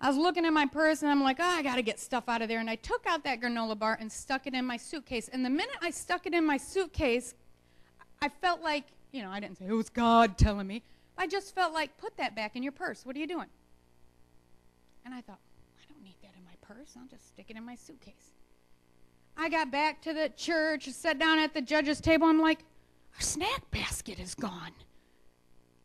I 0.00 0.08
was 0.08 0.18
looking 0.18 0.44
in 0.44 0.52
my 0.52 0.66
purse 0.66 1.02
and 1.02 1.10
I'm 1.10 1.22
like, 1.22 1.38
oh, 1.40 1.44
I 1.44 1.62
got 1.62 1.76
to 1.76 1.82
get 1.82 1.98
stuff 1.98 2.24
out 2.28 2.42
of 2.42 2.48
there. 2.48 2.60
And 2.60 2.68
I 2.68 2.76
took 2.76 3.06
out 3.06 3.24
that 3.24 3.40
granola 3.40 3.78
bar 3.78 3.96
and 3.98 4.12
stuck 4.12 4.46
it 4.46 4.54
in 4.54 4.64
my 4.64 4.76
suitcase. 4.76 5.28
And 5.32 5.44
the 5.44 5.50
minute 5.50 5.76
I 5.80 5.90
stuck 5.90 6.26
it 6.26 6.34
in 6.34 6.44
my 6.44 6.58
suitcase, 6.58 7.34
I 8.20 8.28
felt 8.28 8.62
like, 8.62 8.84
you 9.12 9.22
know, 9.22 9.30
I 9.30 9.40
didn't 9.40 9.58
say, 9.58 9.66
it 9.66 9.72
was 9.72 9.88
God 9.88 10.36
telling 10.36 10.66
me. 10.66 10.82
I 11.16 11.26
just 11.26 11.54
felt 11.54 11.72
like, 11.72 11.96
put 11.96 12.16
that 12.18 12.36
back 12.36 12.56
in 12.56 12.62
your 12.62 12.72
purse. 12.72 13.06
What 13.06 13.16
are 13.16 13.18
you 13.18 13.26
doing? 13.26 13.46
And 15.06 15.14
I 15.14 15.22
thought, 15.22 15.38
I 15.80 15.90
don't 15.90 16.02
need 16.02 16.16
that 16.22 16.32
in 16.36 16.44
my 16.44 16.56
purse. 16.60 16.94
I'll 16.98 17.08
just 17.08 17.28
stick 17.28 17.46
it 17.48 17.56
in 17.56 17.64
my 17.64 17.74
suitcase. 17.74 18.32
I 19.36 19.48
got 19.48 19.70
back 19.70 20.02
to 20.02 20.12
the 20.12 20.30
church, 20.36 20.88
sat 20.88 21.18
down 21.18 21.38
at 21.38 21.54
the 21.54 21.62
judge's 21.62 22.00
table. 22.00 22.26
I'm 22.26 22.40
like, 22.40 22.60
our 23.14 23.20
snack 23.20 23.70
basket 23.70 24.18
is 24.18 24.34
gone. 24.34 24.72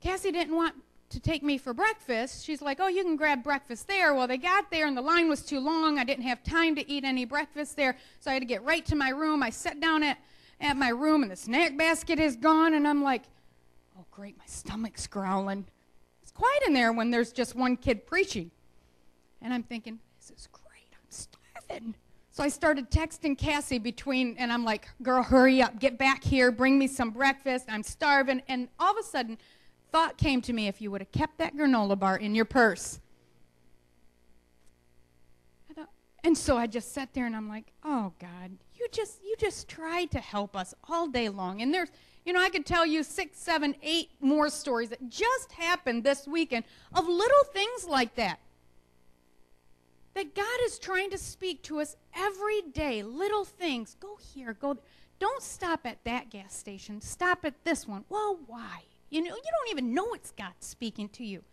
Cassie 0.02 0.32
didn't 0.32 0.56
want 0.56 0.76
to 1.12 1.19
take 1.19 1.43
me 1.43 1.58
for 1.58 1.74
breakfast. 1.74 2.43
She's 2.43 2.62
like, 2.62 2.80
oh, 2.80 2.88
you 2.88 3.04
can 3.04 3.15
grab 3.15 3.43
breakfast 3.43 3.88
there. 3.88 4.13
Well, 4.13 4.28
they 4.28 4.38
got 4.38 4.71
there 4.71 4.88
and 4.88 4.97
the 4.97 5.02
line 5.02 5.30
was 5.30 5.43
too 5.43 5.60
long. 5.60 6.00
I 6.00 6.04
didn't 6.04 6.24
have 6.24 6.43
time 6.43 6.76
to 6.76 6.89
eat 6.89 7.04
any 7.04 7.26
breakfast 7.26 7.76
there, 7.76 7.95
so 8.19 8.32
I 8.32 8.34
had 8.36 8.41
to 8.41 8.45
get 8.45 8.63
right 8.63 8.86
to 8.88 8.95
my 8.95 9.10
room. 9.10 9.43
I 9.43 9.50
sat 9.50 9.80
down 9.80 10.04
at 10.04 10.17
at 10.62 10.78
my 10.78 10.89
room 10.89 11.24
and 11.24 11.32
the 11.32 11.36
snack 11.36 11.76
basket 11.78 12.19
is 12.19 12.36
gone, 12.36 12.76
and 12.76 12.88
I'm 12.88 13.04
like, 13.04 13.24
oh, 14.00 14.06
great, 14.12 14.38
my 14.38 14.45
stomach's 14.45 15.08
growling. 15.08 15.65
It's 16.21 16.32
quiet 16.32 16.63
in 16.67 16.74
there 16.74 16.93
when 16.93 17.12
there's 17.12 17.32
just 17.32 17.56
one 17.56 17.76
kid 17.76 18.06
preaching. 18.06 18.52
And 19.41 19.54
I'm 19.54 19.63
thinking, 19.63 20.00
this 20.19 20.32
is 20.38 20.47
great, 20.52 20.88
I'm 20.93 21.10
starving. 21.10 21.95
So 22.30 22.43
I 22.43 22.50
started 22.50 22.89
texting 22.91 23.38
Cassie 23.38 23.80
between, 23.80 24.36
and 24.38 24.54
I'm 24.54 24.63
like, 24.63 24.88
girl, 25.02 25.24
hurry 25.24 25.62
up, 25.62 25.80
get 25.80 25.97
back 25.97 26.24
here, 26.24 26.52
bring 26.52 26.78
me 26.78 26.88
some 26.88 27.10
breakfast, 27.10 27.65
I'm 27.67 27.84
starving. 27.84 28.41
And 28.47 28.69
all 28.80 28.91
of 28.91 28.97
a 28.97 29.04
sudden, 29.04 29.38
thought 29.91 30.17
came 30.17 30.41
to 30.41 30.54
me 30.54 30.67
if 30.67 30.82
you 30.82 30.91
would 30.91 31.01
have 31.01 31.12
kept 31.12 31.38
that 31.39 31.56
granola 31.56 31.97
bar 31.97 32.17
in 32.17 32.36
your 32.36 32.45
purse. 32.45 32.99
And 36.23 36.38
so 36.38 36.56
I 36.56 36.67
just 36.67 36.93
sat 36.93 37.13
there 37.13 37.25
and 37.25 37.36
I'm 37.36 37.49
like, 37.49 37.71
oh 37.84 38.13
God, 38.19 38.51
you 38.75 38.88
just 38.91 39.23
you 39.23 39.36
just 39.39 39.67
tried 39.67 40.12
to 40.12 40.19
help 40.19 40.56
us 40.56 40.73
all 40.88 41.08
day 41.08 41.30
long. 41.30 41.62
And 41.62 41.73
there's 41.73 41.89
you 42.25 42.34
know, 42.34 42.41
I 42.41 42.49
could 42.49 42.67
tell 42.67 42.86
you 42.86 43.01
six, 43.01 43.39
seven, 43.39 43.75
eight 43.82 44.10
more 44.19 44.49
stories 44.49 44.89
that 44.89 45.10
just 45.10 45.51
happened 45.54 46.04
this 46.04 46.27
weekend 46.27 46.65
of 46.93 47.08
little 47.08 47.43
things 47.51 47.88
like 47.88 48.13
that. 48.15 48.39
That 50.13 50.36
God 50.36 50.60
is 50.65 50.77
trying 50.77 51.10
to 51.12 51.17
speak 51.17 51.63
to 51.63 51.80
us 51.80 51.95
every 52.15 52.62
day. 52.62 53.01
Little 53.01 53.45
things. 53.45 53.95
Go 53.99 54.17
here, 54.34 54.54
go 54.54 54.75
there. 54.75 54.84
Don't 55.19 55.41
stop 55.41 55.82
at 55.86 56.04
that 56.04 56.30
gas 56.30 56.56
station. 56.56 57.01
Stop 57.01 57.45
at 57.45 57.63
this 57.63 57.88
one. 57.88 58.04
Well, 58.10 58.39
why? 58.45 58.84
You 59.12 59.21
know, 59.21 59.36
you 59.36 59.41
don't 59.43 59.71
even 59.71 59.93
know 59.93 60.13
it's 60.13 60.32
God 60.32 60.54
speaking 60.60 61.10
to 61.10 61.24
you. 61.24 61.43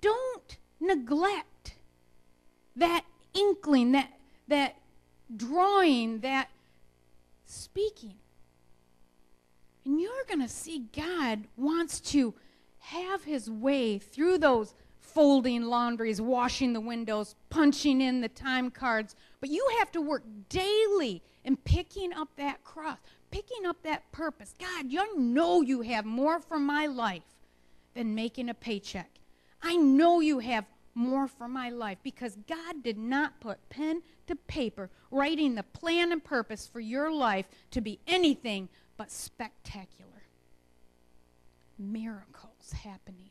Don't 0.00 0.58
neglect 0.78 1.74
that 2.76 3.04
inkling, 3.32 3.92
that 3.92 4.10
that 4.46 4.76
drawing, 5.34 6.20
that 6.20 6.50
speaking. 7.46 8.14
And 9.84 10.00
you're 10.00 10.24
going 10.28 10.40
to 10.40 10.48
see 10.48 10.86
God 10.94 11.44
wants 11.56 12.00
to 12.12 12.34
have 12.78 13.24
his 13.24 13.50
way 13.50 13.98
through 13.98 14.38
those 14.38 14.74
folding 15.00 15.64
laundries, 15.64 16.20
washing 16.20 16.72
the 16.72 16.80
windows, 16.80 17.34
punching 17.48 18.00
in 18.00 18.20
the 18.20 18.28
time 18.28 18.70
cards. 18.70 19.14
But 19.40 19.50
you 19.50 19.66
have 19.78 19.92
to 19.92 20.00
work 20.00 20.24
daily 20.48 21.22
in 21.44 21.56
picking 21.56 22.12
up 22.12 22.28
that 22.36 22.64
cross, 22.64 22.98
picking 23.34 23.66
up 23.66 23.82
that 23.82 24.12
purpose. 24.12 24.54
God, 24.60 24.92
you 24.92 25.18
know 25.18 25.60
you 25.60 25.80
have 25.80 26.04
more 26.04 26.38
for 26.38 26.60
my 26.60 26.86
life 26.86 27.24
than 27.94 28.14
making 28.14 28.48
a 28.48 28.54
paycheck. 28.54 29.10
I 29.60 29.74
know 29.74 30.20
you 30.20 30.38
have 30.38 30.64
more 30.94 31.26
for 31.26 31.48
my 31.48 31.68
life 31.68 31.98
because 32.04 32.36
God 32.48 32.84
did 32.84 32.96
not 32.96 33.40
put 33.40 33.68
pen 33.70 34.02
to 34.28 34.36
paper 34.36 34.88
writing 35.10 35.56
the 35.56 35.64
plan 35.64 36.12
and 36.12 36.22
purpose 36.22 36.68
for 36.68 36.78
your 36.78 37.12
life 37.12 37.46
to 37.72 37.80
be 37.80 37.98
anything 38.06 38.68
but 38.96 39.10
spectacular. 39.10 40.22
Miracles 41.76 42.70
happening, 42.84 43.30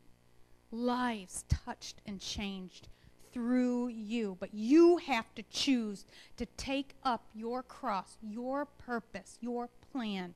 lives 0.70 1.46
touched 1.48 2.02
and 2.06 2.20
changed 2.20 2.90
through 3.34 3.90
you. 3.90 4.38
But 4.40 4.54
you 4.54 4.98
have 4.98 5.34
to 5.36 5.44
choose 5.52 6.06
to 6.38 6.46
take 6.58 6.96
up 7.04 7.26
your 7.34 7.64
cross, 7.64 8.18
your 8.22 8.66
purpose, 8.66 9.38
your 9.42 9.70
plan 9.92 10.36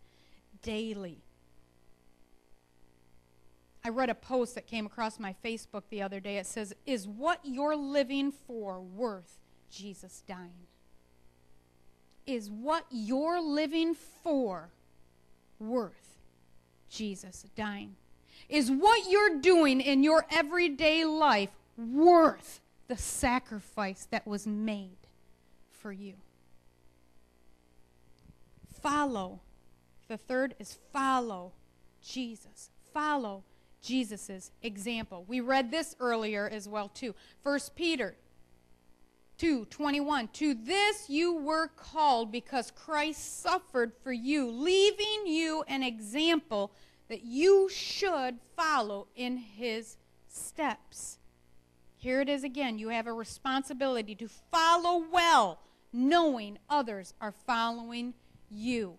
daily. 0.62 1.20
I 3.86 3.90
read 3.90 4.10
a 4.10 4.16
post 4.16 4.56
that 4.56 4.68
came 4.68 4.86
across 4.86 5.20
my 5.20 5.34
Facebook 5.46 5.84
the 5.90 6.02
other 6.02 6.20
day. 6.20 6.38
It 6.38 6.46
says, 6.46 6.74
Is 6.86 7.08
what 7.08 7.40
you're 7.44 7.78
living 7.78 8.32
for 8.32 8.82
worth 8.82 9.40
Jesus 9.70 10.24
dying? 10.28 10.68
Is 12.26 12.50
what 12.52 12.86
you're 12.92 13.40
living 13.40 13.96
for 14.24 14.70
worth 15.60 16.18
Jesus 16.90 17.46
dying? 17.56 17.96
Is 18.50 18.70
what 18.70 19.10
you're 19.10 19.40
doing 19.40 19.80
in 19.80 20.04
your 20.04 20.26
everyday 20.30 21.06
life 21.06 21.52
worth 21.78 22.60
the 22.88 22.98
sacrifice 22.98 24.08
that 24.12 24.26
was 24.26 24.48
made 24.48 24.98
for 25.72 25.92
you? 25.92 26.14
Follow. 28.82 29.42
The 30.08 30.18
third 30.18 30.56
is 30.60 30.78
follow 30.94 31.54
Jesus. 32.02 32.70
Follow 32.94 33.44
Jesus' 33.82 34.52
example. 34.62 35.26
We 35.28 35.40
read 35.40 35.72
this 35.72 35.96
earlier 36.00 36.48
as 36.50 36.68
well 36.68 36.90
too. 36.90 37.14
1 37.44 37.60
Peter 37.76 38.16
2 39.38 39.66
21. 39.66 40.30
To 40.30 40.54
this 40.54 41.10
you 41.10 41.34
were 41.34 41.68
called 41.68 42.32
because 42.32 42.72
Christ 42.72 43.42
suffered 43.42 43.94
for 44.04 44.12
you, 44.12 44.50
leaving 44.50 45.28
you 45.28 45.64
an 45.68 45.84
example 45.84 46.72
that 47.08 47.24
you 47.24 47.70
should 47.70 48.38
follow 48.56 49.08
in 49.16 49.38
his 49.38 49.98
steps. 50.28 51.17
Here 51.98 52.22
it 52.22 52.30
is 52.30 52.44
again. 52.44 52.78
You 52.78 52.90
have 52.90 53.08
a 53.08 53.14
responsibility 53.14 54.16
to 54.16 54.28
follow 54.28 55.04
well, 55.12 55.60
knowing 55.92 56.60
others 56.70 57.14
are 57.20 57.32
following 57.32 58.14
you. 58.50 58.98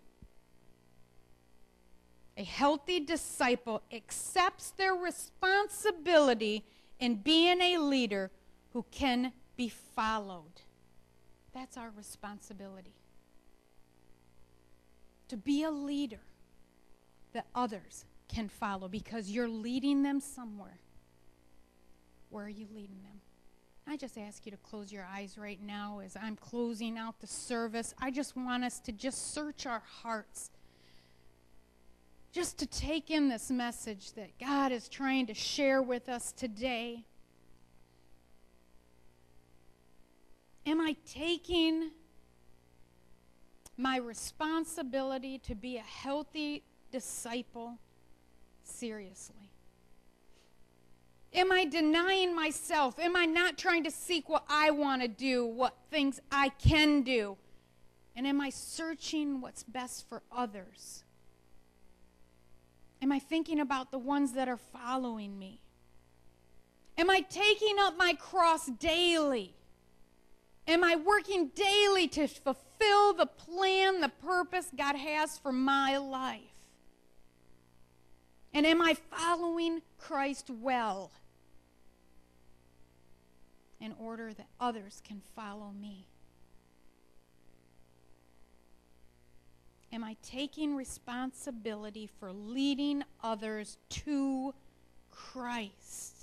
A 2.36 2.44
healthy 2.44 3.00
disciple 3.00 3.82
accepts 3.92 4.70
their 4.72 4.94
responsibility 4.94 6.64
in 6.98 7.16
being 7.16 7.60
a 7.60 7.78
leader 7.78 8.30
who 8.72 8.84
can 8.90 9.32
be 9.56 9.68
followed. 9.68 10.62
That's 11.52 11.76
our 11.76 11.90
responsibility. 11.96 12.94
To 15.28 15.36
be 15.36 15.62
a 15.62 15.70
leader 15.70 16.20
that 17.32 17.46
others 17.54 18.04
can 18.28 18.48
follow 18.48 18.88
because 18.88 19.30
you're 19.30 19.48
leading 19.48 20.02
them 20.02 20.20
somewhere. 20.20 20.78
Where 22.30 22.44
are 22.44 22.50
you 22.50 22.66
leading 22.74 23.02
them? 23.02 23.20
I 23.86 23.96
just 23.96 24.18
ask 24.18 24.44
you 24.44 24.52
to 24.52 24.58
close 24.58 24.92
your 24.92 25.06
eyes 25.10 25.38
right 25.38 25.60
now 25.62 26.00
as 26.04 26.14
I'm 26.14 26.36
closing 26.36 26.98
out 26.98 27.20
the 27.20 27.26
service. 27.26 27.94
I 27.98 28.10
just 28.10 28.36
want 28.36 28.62
us 28.62 28.80
to 28.80 28.92
just 28.92 29.32
search 29.32 29.64
our 29.64 29.82
hearts. 30.02 30.50
Just 32.30 32.58
to 32.58 32.66
take 32.66 33.10
in 33.10 33.30
this 33.30 33.50
message 33.50 34.12
that 34.12 34.38
God 34.38 34.72
is 34.72 34.90
trying 34.90 35.26
to 35.26 35.34
share 35.34 35.80
with 35.80 36.10
us 36.10 36.32
today. 36.32 37.06
Am 40.66 40.82
I 40.82 40.94
taking 41.10 41.92
my 43.78 43.96
responsibility 43.96 45.38
to 45.38 45.54
be 45.54 45.78
a 45.78 45.82
healthy 45.82 46.62
disciple 46.92 47.78
seriously? 48.64 49.47
Am 51.38 51.52
I 51.52 51.66
denying 51.66 52.34
myself? 52.34 52.98
Am 52.98 53.14
I 53.14 53.24
not 53.24 53.56
trying 53.56 53.84
to 53.84 53.92
seek 53.92 54.28
what 54.28 54.44
I 54.48 54.72
want 54.72 55.02
to 55.02 55.08
do, 55.08 55.46
what 55.46 55.76
things 55.88 56.18
I 56.32 56.48
can 56.48 57.02
do? 57.02 57.36
And 58.16 58.26
am 58.26 58.40
I 58.40 58.50
searching 58.50 59.40
what's 59.40 59.62
best 59.62 60.08
for 60.08 60.24
others? 60.32 61.04
Am 63.00 63.12
I 63.12 63.20
thinking 63.20 63.60
about 63.60 63.92
the 63.92 63.98
ones 64.00 64.32
that 64.32 64.48
are 64.48 64.56
following 64.56 65.38
me? 65.38 65.60
Am 66.98 67.08
I 67.08 67.20
taking 67.20 67.76
up 67.78 67.96
my 67.96 68.14
cross 68.14 68.66
daily? 68.66 69.54
Am 70.66 70.82
I 70.82 70.96
working 70.96 71.52
daily 71.54 72.08
to 72.08 72.26
fulfill 72.26 73.12
the 73.12 73.26
plan, 73.26 74.00
the 74.00 74.08
purpose 74.08 74.72
God 74.76 74.96
has 74.96 75.38
for 75.38 75.52
my 75.52 75.98
life? 75.98 76.40
And 78.52 78.66
am 78.66 78.82
I 78.82 78.96
following 79.12 79.82
Christ 79.98 80.50
well 80.50 81.12
in 83.80 83.94
order 83.98 84.32
that 84.32 84.46
others 84.60 85.02
can 85.06 85.22
follow 85.34 85.72
me? 85.80 86.06
Am 89.92 90.04
I 90.04 90.16
taking 90.22 90.76
responsibility 90.76 92.08
for 92.20 92.32
leading 92.32 93.02
others 93.22 93.78
to 93.90 94.54
Christ? 95.10 96.14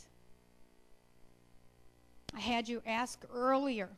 I 2.33 2.39
had 2.39 2.67
you 2.67 2.81
ask 2.85 3.23
earlier 3.33 3.89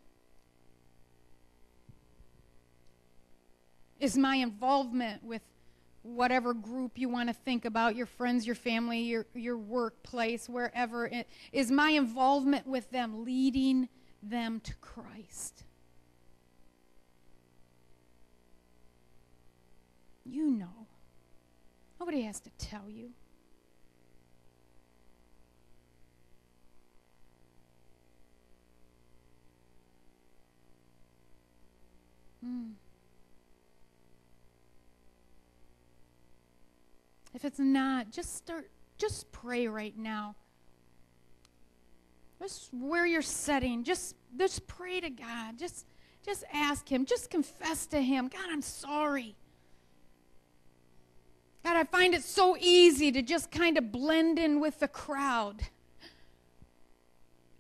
Is 4.00 4.15
my 4.15 4.36
involvement 4.36 5.24
with 5.24 5.41
whatever 6.08 6.54
group 6.54 6.98
you 6.98 7.10
want 7.10 7.30
to 7.30 7.34
think 7.34 7.65
about 7.65 7.96
your 7.96 8.06
friends, 8.06 8.46
your 8.46 8.56
family, 8.56 9.00
your, 9.00 9.26
your 9.34 9.58
workplace, 9.58 10.48
wherever 10.48 11.08
it 11.08 11.28
is 11.52 11.72
my 11.72 11.91
involvement 11.91 12.65
with 12.65 12.89
them 12.91 13.26
leading 13.26 13.89
them 14.24 14.60
to 14.62 14.74
Christ? 14.76 15.63
You 20.26 20.50
know. 20.50 20.88
Nobody 22.00 22.22
has 22.22 22.39
to 22.41 22.50
tell 22.58 22.89
you. 22.89 23.10
Hmm. 32.43 32.72
If 37.38 37.45
it's 37.45 37.60
not, 37.60 38.10
just 38.12 38.36
start, 38.36 38.67
just 38.97 39.32
pray 39.32 39.67
right 39.67 39.95
now. 39.95 40.34
Just 42.41 42.73
where 42.73 43.06
you're 43.06 43.21
sitting, 43.21 43.84
just, 43.84 44.15
just 44.39 44.65
pray 44.65 45.00
to 45.02 45.12
God. 45.12 45.60
Just, 45.60 45.86
just 46.26 46.43
ask 46.52 46.91
Him. 46.91 47.06
Just 47.06 47.30
confess 47.30 47.86
to 47.86 48.02
Him. 48.02 48.28
God, 48.28 48.47
I'm 48.50 48.63
sorry. 48.63 49.36
God, 51.63 51.78
I 51.78 51.84
find 51.84 52.15
it 52.15 52.23
so 52.23 52.58
easy 52.60 53.12
to 53.12 53.21
just 53.21 53.52
kind 53.52 53.78
of 53.78 53.91
blend 53.91 54.39
in 54.39 54.60
with 54.60 54.80
the 54.80 54.88
crowd, 54.88 55.62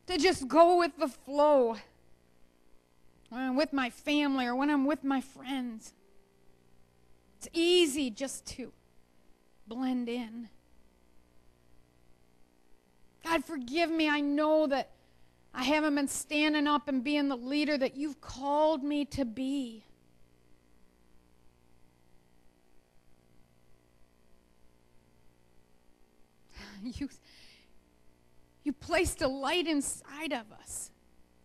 to 0.07 0.17
just 0.17 0.47
go 0.47 0.79
with 0.79 0.97
the 0.97 1.07
flow 1.07 1.77
when 3.29 3.41
I'm 3.41 3.55
with 3.55 3.73
my 3.73 3.91
family 3.91 4.47
or 4.47 4.55
when 4.55 4.71
I'm 4.71 4.87
with 4.87 5.03
my 5.03 5.21
friends. 5.21 5.93
It's 7.37 7.47
easy 7.53 8.09
just 8.09 8.47
to 8.47 8.71
blend 9.67 10.09
in. 10.09 10.49
God, 13.23 13.43
forgive 13.43 13.89
me. 13.91 14.09
I 14.09 14.21
know 14.21 14.67
that 14.67 14.91
I 15.53 15.63
haven't 15.63 15.95
been 15.95 16.07
standing 16.07 16.67
up 16.67 16.87
and 16.87 17.03
being 17.03 17.27
the 17.29 17.35
leader 17.35 17.77
that 17.77 17.97
you've 17.97 18.21
called 18.21 18.83
me 18.83 19.05
to 19.05 19.25
be. 19.25 19.83
You, 26.83 27.09
you 28.63 28.71
placed 28.71 29.23
a 29.23 29.27
light 29.27 29.65
inside 29.67 30.31
of 30.31 30.51
us 30.51 30.91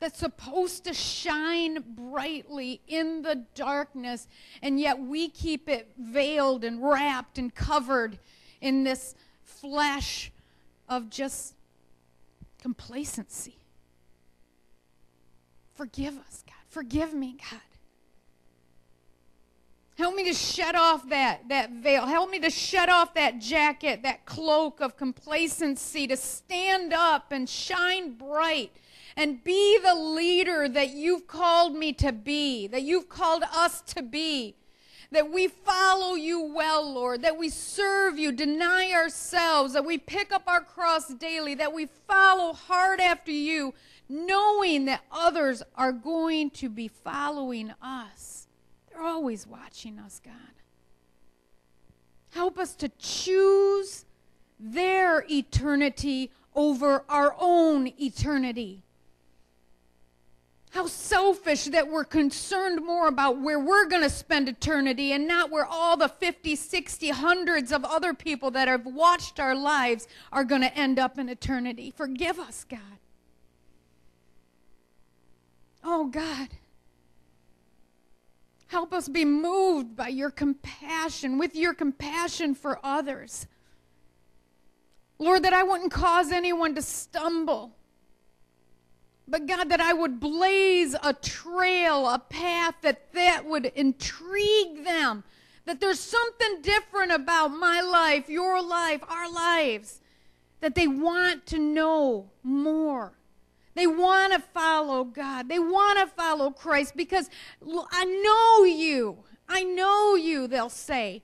that's 0.02 0.18
supposed 0.18 0.82
to 0.82 0.92
shine 0.92 1.78
brightly 1.94 2.80
in 2.88 3.22
the 3.22 3.44
darkness, 3.54 4.26
and 4.60 4.80
yet 4.80 4.98
we 4.98 5.28
keep 5.28 5.68
it 5.68 5.92
veiled 5.96 6.64
and 6.64 6.82
wrapped 6.82 7.38
and 7.38 7.54
covered 7.54 8.18
in 8.60 8.82
this 8.82 9.14
flesh 9.44 10.32
of 10.88 11.08
just 11.08 11.54
complacency. 12.60 13.54
Forgive 15.76 16.18
us, 16.18 16.42
God. 16.44 16.56
Forgive 16.66 17.14
me, 17.14 17.36
God. 17.50 17.60
Help 19.96 20.16
me 20.16 20.24
to 20.24 20.34
shed 20.34 20.74
off 20.74 21.08
that, 21.10 21.48
that 21.48 21.70
veil. 21.70 22.06
Help 22.06 22.28
me 22.28 22.40
to 22.40 22.50
shed 22.50 22.88
off 22.88 23.14
that 23.14 23.38
jacket, 23.38 24.02
that 24.02 24.26
cloak 24.26 24.80
of 24.80 24.96
complacency, 24.96 26.08
to 26.08 26.16
stand 26.16 26.92
up 26.92 27.30
and 27.30 27.48
shine 27.48 28.14
bright 28.14 28.72
and 29.16 29.42
be 29.44 29.78
the 29.78 29.94
leader 29.94 30.68
that 30.68 30.90
you've 30.90 31.26
called 31.26 31.74
me 31.74 31.92
to 31.94 32.12
be, 32.12 32.66
that 32.66 32.82
you've 32.82 33.08
called 33.08 33.42
us 33.54 33.80
to 33.82 34.02
be. 34.02 34.56
That 35.10 35.30
we 35.30 35.46
follow 35.46 36.14
you 36.14 36.40
well, 36.40 36.90
Lord, 36.90 37.20
that 37.20 37.36
we 37.36 37.50
serve 37.50 38.18
you, 38.18 38.32
deny 38.32 38.92
ourselves, 38.92 39.74
that 39.74 39.84
we 39.84 39.98
pick 39.98 40.32
up 40.32 40.44
our 40.46 40.62
cross 40.62 41.12
daily, 41.12 41.54
that 41.56 41.74
we 41.74 41.84
follow 42.08 42.54
hard 42.54 42.98
after 42.98 43.30
you, 43.30 43.74
knowing 44.08 44.86
that 44.86 45.02
others 45.12 45.62
are 45.76 45.92
going 45.92 46.48
to 46.52 46.70
be 46.70 46.88
following 46.88 47.74
us. 47.82 48.46
They're 48.88 49.02
always 49.02 49.46
watching 49.46 49.98
us, 49.98 50.18
God. 50.24 50.32
Help 52.30 52.58
us 52.58 52.74
to 52.76 52.88
choose 52.98 54.06
their 54.58 55.26
eternity 55.30 56.30
over 56.54 57.04
our 57.08 57.34
own 57.38 57.92
eternity. 58.00 58.82
How 60.72 60.86
selfish 60.86 61.66
that 61.66 61.88
we're 61.88 62.04
concerned 62.04 62.82
more 62.82 63.06
about 63.06 63.38
where 63.38 63.58
we're 63.58 63.84
going 63.84 64.02
to 64.02 64.08
spend 64.08 64.48
eternity 64.48 65.12
and 65.12 65.28
not 65.28 65.50
where 65.50 65.66
all 65.66 65.98
the 65.98 66.08
50, 66.08 66.56
60, 66.56 67.10
hundreds 67.10 67.72
of 67.72 67.84
other 67.84 68.14
people 68.14 68.50
that 68.52 68.68
have 68.68 68.86
watched 68.86 69.38
our 69.38 69.54
lives 69.54 70.08
are 70.32 70.44
going 70.44 70.62
to 70.62 70.74
end 70.74 70.98
up 70.98 71.18
in 71.18 71.28
eternity. 71.28 71.92
Forgive 71.94 72.38
us, 72.38 72.64
God. 72.64 72.80
Oh, 75.84 76.06
God. 76.06 76.48
Help 78.68 78.94
us 78.94 79.10
be 79.10 79.26
moved 79.26 79.94
by 79.94 80.08
your 80.08 80.30
compassion, 80.30 81.36
with 81.36 81.54
your 81.54 81.74
compassion 81.74 82.54
for 82.54 82.80
others. 82.82 83.46
Lord, 85.18 85.42
that 85.42 85.52
I 85.52 85.64
wouldn't 85.64 85.92
cause 85.92 86.32
anyone 86.32 86.74
to 86.76 86.80
stumble 86.80 87.72
but 89.32 89.46
God, 89.46 89.70
that 89.70 89.80
I 89.80 89.94
would 89.94 90.20
blaze 90.20 90.94
a 91.02 91.14
trail, 91.14 92.06
a 92.06 92.18
path 92.18 92.74
that 92.82 93.14
that 93.14 93.46
would 93.46 93.64
intrigue 93.74 94.84
them. 94.84 95.24
That 95.64 95.80
there's 95.80 96.00
something 96.00 96.60
different 96.60 97.12
about 97.12 97.48
my 97.48 97.80
life, 97.80 98.28
your 98.28 98.62
life, 98.62 99.00
our 99.08 99.32
lives. 99.32 100.02
That 100.60 100.74
they 100.74 100.86
want 100.86 101.46
to 101.46 101.58
know 101.58 102.28
more. 102.42 103.14
They 103.74 103.86
want 103.86 104.34
to 104.34 104.38
follow 104.38 105.02
God. 105.02 105.48
They 105.48 105.58
want 105.58 105.98
to 106.00 106.14
follow 106.14 106.50
Christ 106.50 106.94
because 106.94 107.30
I 107.90 108.04
know 108.04 108.64
you. 108.66 109.24
I 109.48 109.62
know 109.62 110.14
you, 110.14 110.46
they'll 110.46 110.68
say. 110.68 111.22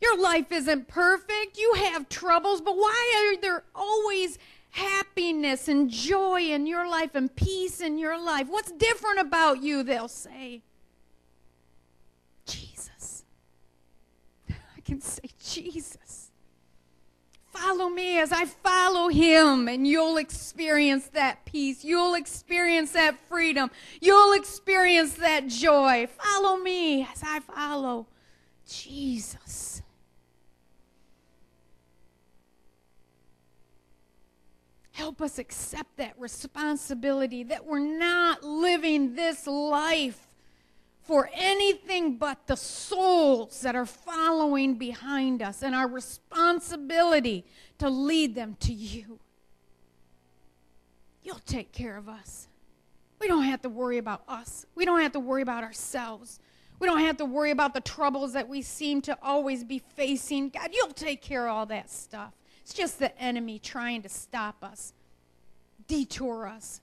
Your 0.00 0.18
life 0.18 0.50
isn't 0.50 0.88
perfect. 0.88 1.58
You 1.58 1.74
have 1.74 2.08
troubles, 2.08 2.62
but 2.62 2.78
why 2.78 3.34
are 3.34 3.40
there 3.42 3.64
always 3.74 4.38
happiness 4.74 5.68
and 5.68 5.88
joy 5.88 6.40
in 6.40 6.66
your 6.66 6.88
life 6.88 7.14
and 7.14 7.34
peace 7.34 7.80
in 7.80 7.96
your 7.96 8.20
life. 8.20 8.48
What's 8.48 8.72
different 8.72 9.20
about 9.20 9.62
you, 9.62 9.84
they'll 9.84 10.08
say? 10.08 10.62
Jesus. 12.44 13.24
I 14.50 14.80
can 14.84 15.00
say, 15.00 15.30
Jesus. 15.40 16.32
Follow 17.46 17.88
me 17.88 18.18
as 18.18 18.32
I 18.32 18.46
follow 18.46 19.08
him, 19.08 19.68
and 19.68 19.86
you'll 19.86 20.16
experience 20.16 21.06
that 21.08 21.44
peace. 21.44 21.84
You'll 21.84 22.14
experience 22.14 22.90
that 22.92 23.16
freedom. 23.28 23.70
You'll 24.00 24.32
experience 24.32 25.14
that 25.14 25.46
joy. 25.46 26.08
Follow 26.20 26.56
me 26.56 27.02
as 27.02 27.22
I 27.22 27.38
follow 27.38 28.08
Jesus. 28.68 29.73
Help 34.94 35.20
us 35.20 35.40
accept 35.40 35.96
that 35.96 36.14
responsibility 36.20 37.42
that 37.42 37.66
we're 37.66 37.80
not 37.80 38.44
living 38.44 39.16
this 39.16 39.44
life 39.44 40.28
for 41.02 41.28
anything 41.34 42.16
but 42.16 42.46
the 42.46 42.56
souls 42.56 43.60
that 43.62 43.74
are 43.74 43.86
following 43.86 44.76
behind 44.76 45.42
us 45.42 45.64
and 45.64 45.74
our 45.74 45.88
responsibility 45.88 47.44
to 47.78 47.90
lead 47.90 48.36
them 48.36 48.56
to 48.60 48.72
you. 48.72 49.18
You'll 51.24 51.40
take 51.44 51.72
care 51.72 51.96
of 51.96 52.08
us. 52.08 52.46
We 53.20 53.26
don't 53.26 53.42
have 53.42 53.62
to 53.62 53.68
worry 53.68 53.98
about 53.98 54.22
us. 54.28 54.64
We 54.76 54.84
don't 54.84 55.00
have 55.00 55.12
to 55.12 55.20
worry 55.20 55.42
about 55.42 55.64
ourselves. 55.64 56.38
We 56.78 56.86
don't 56.86 57.00
have 57.00 57.16
to 57.16 57.24
worry 57.24 57.50
about 57.50 57.74
the 57.74 57.80
troubles 57.80 58.34
that 58.34 58.48
we 58.48 58.62
seem 58.62 59.02
to 59.02 59.18
always 59.20 59.64
be 59.64 59.80
facing. 59.80 60.50
God, 60.50 60.70
you'll 60.72 60.86
take 60.90 61.20
care 61.20 61.48
of 61.48 61.56
all 61.56 61.66
that 61.66 61.90
stuff. 61.90 62.32
It's 62.64 62.72
just 62.72 62.98
the 62.98 63.16
enemy 63.20 63.58
trying 63.58 64.00
to 64.02 64.08
stop 64.08 64.64
us, 64.64 64.94
detour 65.86 66.46
us, 66.46 66.80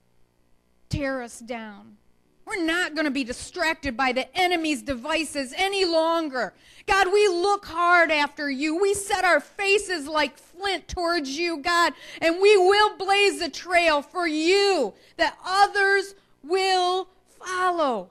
tear 0.89 1.23
us 1.23 1.39
down. 1.39 1.97
We're 2.45 2.63
not 2.63 2.93
going 2.93 3.05
to 3.05 3.11
be 3.11 3.23
distracted 3.23 3.97
by 3.97 4.11
the 4.11 4.35
enemy's 4.37 4.83
devices 4.83 5.55
any 5.57 5.85
longer. 5.85 6.53
God, 6.85 7.07
we 7.11 7.27
look 7.27 7.65
hard 7.65 8.11
after 8.11 8.49
you. 8.49 8.79
We 8.79 8.93
set 8.93 9.25
our 9.25 9.39
faces 9.39 10.07
like 10.07 10.37
flint 10.37 10.87
towards 10.87 11.35
you, 11.35 11.57
God, 11.57 11.93
and 12.21 12.39
we 12.39 12.57
will 12.57 12.95
blaze 12.97 13.41
a 13.41 13.49
trail 13.49 14.03
for 14.03 14.27
you 14.27 14.93
that 15.17 15.35
others 15.43 16.13
will 16.43 17.07
follow 17.39 18.09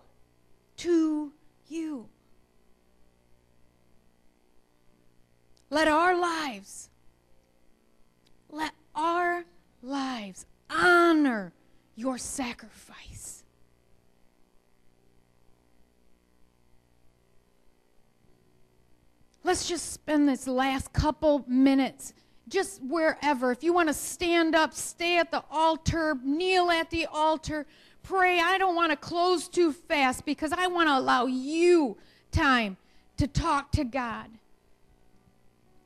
to 0.79 1.33
you. 1.69 2.09
Let 5.71 5.87
our 5.87 6.19
lives, 6.19 6.90
our 8.95 9.45
lives 9.83 10.47
honor 10.71 11.53
your 11.97 12.19
sacrifice. 12.19 13.41
let's 19.51 19.67
just 19.67 19.93
spend 19.93 20.29
this 20.29 20.47
last 20.47 20.93
couple 20.93 21.45
minutes 21.49 22.13
just 22.49 22.81
wherever. 22.85 23.51
If 23.51 23.65
you 23.65 23.73
want 23.73 23.89
to 23.89 23.95
stand 23.95 24.55
up, 24.55 24.73
stay 24.75 25.19
at 25.19 25.33
the 25.33 25.43
altar, 25.51 26.17
kneel 26.23 26.71
at 26.71 26.91
the 26.91 27.07
altar, 27.07 27.67
pray. 28.03 28.39
I 28.39 28.59
don't 28.59 28.77
want 28.77 28.91
to 28.91 28.97
close 28.97 29.49
too 29.49 29.73
fast 29.73 30.25
because 30.25 30.53
I 30.53 30.67
want 30.67 30.89
to 30.89 30.99
allow 30.99 31.27
you 31.27 31.97
time 32.31 32.77
to 33.17 33.27
talk 33.27 33.73
to 33.73 33.85
God, 33.85 34.29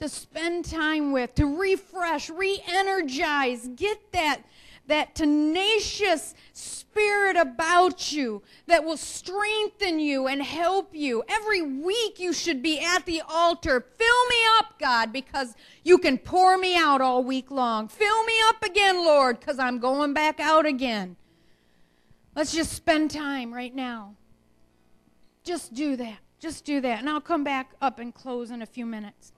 to 0.05 0.09
spend 0.11 0.67
time 0.67 1.13
with, 1.13 1.35
to 1.35 1.59
refresh, 1.59 2.29
re 2.29 2.63
energize, 2.69 3.69
get 3.75 4.13
that 4.13 4.43
that 4.87 5.15
tenacious 5.15 6.35
spirit 6.53 7.37
about 7.39 8.13
you 8.13 8.43
that 8.67 8.85
will 8.85 8.99
strengthen 8.99 9.99
you 9.99 10.27
and 10.27 10.43
help 10.43 10.95
you. 10.95 11.25
Every 11.27 11.63
week 11.63 12.21
you 12.21 12.35
should 12.35 12.63
be 12.63 12.79
at 12.79 13.07
the 13.07 13.23
altar. 13.27 13.81
Fill 13.81 14.29
me 14.29 14.37
up, 14.59 14.79
God, 14.79 15.11
because 15.11 15.55
you 15.85 15.97
can 15.97 16.19
pour 16.19 16.59
me 16.59 16.77
out 16.77 17.01
all 17.01 17.25
week 17.25 17.51
long. 17.51 17.89
Fill 17.89 18.25
me 18.25 18.35
up 18.49 18.63
again, 18.63 18.97
Lord, 18.97 19.41
because 19.41 19.59
I'm 19.59 19.79
going 19.79 20.13
back 20.13 20.39
out 20.39 20.67
again. 20.67 21.17
Let's 22.37 22.53
just 22.53 22.73
spend 22.73 23.11
time 23.11 23.55
right 23.55 23.75
now. 23.75 24.17
Just 25.45 25.73
do 25.73 25.97
that. 25.97 26.19
Just 26.41 26.67
do 26.67 26.83
that. 26.83 26.99
And 26.99 27.09
I'll 27.09 27.23
come 27.23 27.43
back 27.43 27.71
up 27.81 27.99
and 27.99 28.15
close 28.15 28.51
in 28.51 28.61
a 28.61 28.67
few 28.67 28.85
minutes. 28.85 29.33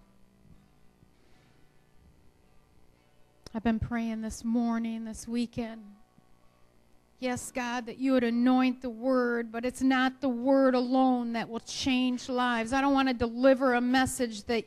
I've 3.57 3.65
been 3.65 3.79
praying 3.79 4.21
this 4.21 4.45
morning, 4.45 5.07
this 5.07 5.27
weekend. 5.27 5.81
Yes, 7.21 7.51
God, 7.51 7.87
that 7.87 7.97
you 7.97 8.13
would 8.13 8.23
anoint 8.23 8.83
the 8.83 8.91
word, 8.91 9.51
but 9.51 9.65
it's 9.65 9.81
not 9.81 10.21
the 10.21 10.29
word 10.29 10.75
alone 10.75 11.33
that 11.33 11.49
will 11.49 11.61
change 11.61 12.29
lives. 12.29 12.75
I 12.75 12.83
don't 12.83 12.93
want 12.93 13.09
to 13.09 13.15
deliver 13.15 13.73
a 13.73 13.81
message 13.81 14.45
that 14.45 14.67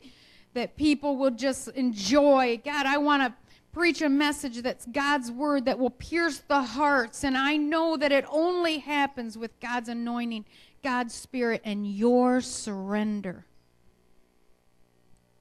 that 0.54 0.76
people 0.76 1.16
will 1.16 1.30
just 1.30 1.68
enjoy. 1.68 2.60
God, 2.64 2.84
I 2.84 2.98
want 2.98 3.22
to 3.22 3.32
preach 3.72 4.02
a 4.02 4.08
message 4.08 4.60
that's 4.60 4.86
God's 4.86 5.30
word 5.30 5.66
that 5.66 5.78
will 5.78 5.90
pierce 5.90 6.38
the 6.40 6.62
hearts, 6.62 7.22
and 7.22 7.38
I 7.38 7.58
know 7.58 7.96
that 7.96 8.10
it 8.10 8.24
only 8.28 8.78
happens 8.78 9.38
with 9.38 9.52
God's 9.60 9.88
anointing, 9.88 10.46
God's 10.82 11.14
spirit 11.14 11.62
and 11.64 11.86
your 11.86 12.40
surrender. 12.40 13.46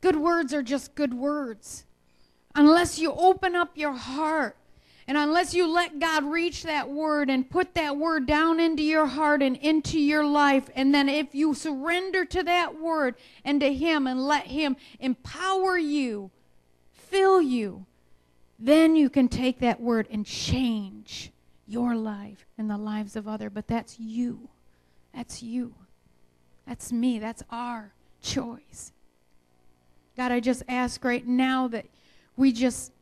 Good 0.02 0.18
words 0.18 0.54
are 0.54 0.62
just 0.62 0.93
good 0.93 1.16
words 1.16 1.86
unless 2.56 3.00
you 3.00 3.12
open 3.14 3.56
up 3.56 3.78
your 3.78 3.93
heart 3.93 4.56
and 5.10 5.18
unless 5.18 5.56
you 5.56 5.68
let 5.68 6.00
God 6.00 6.24
reach 6.24 6.62
that 6.64 6.88
word 6.88 7.32
and 7.32 7.50
put 7.50 7.74
that 7.74 7.97
word 7.97 8.28
down 8.28 8.60
into 8.60 8.84
your 8.84 9.08
heart 9.08 9.41
and 9.41 9.58
into 9.58 10.00
your 10.00 10.24
life, 10.24 10.70
and 10.76 10.93
then 10.93 11.10
if 11.10 11.34
you 11.34 11.56
surrender 11.56 12.26
to 12.26 12.43
that 12.43 12.80
word 12.80 13.16
and 13.43 13.60
to 13.62 13.74
Him 13.74 14.06
and 14.06 14.28
let 14.28 14.45
Him 14.45 14.78
empower 15.00 15.80
you, 15.80 16.30
fill 16.91 17.41
you, 17.41 17.88
then 18.60 18.95
you 18.95 19.10
can 19.10 19.28
take 19.28 19.58
that 19.62 19.82
word 19.82 20.08
and 20.12 20.28
change 20.28 21.32
your 21.66 21.95
life 21.95 22.45
and 22.56 22.70
the 22.70 22.78
lives 22.78 23.16
of 23.16 23.28
other. 23.28 23.50
But 23.50 23.68
that's 23.68 24.00
you. 24.00 24.50
That's 25.16 25.41
you. 25.41 25.74
That's 26.68 26.91
me. 26.91 27.18
That's 27.18 27.41
our 27.50 27.93
choice. 28.22 28.91
God, 30.16 30.32
I 30.32 30.39
just 30.39 30.62
ask 30.68 31.04
right 31.04 31.26
now 31.26 31.68
that 31.70 31.86
we 32.39 32.53
just, 32.53 32.93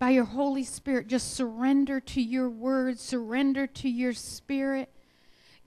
by 0.00 0.10
your 0.10 0.24
Holy 0.24 0.64
Spirit, 0.64 1.06
just 1.06 1.34
surrender 1.34 2.00
to 2.00 2.20
your 2.20 2.50
word, 2.50 2.98
surrender 2.98 3.68
to 3.68 3.88
your 3.88 4.12
spirit. 4.12 4.90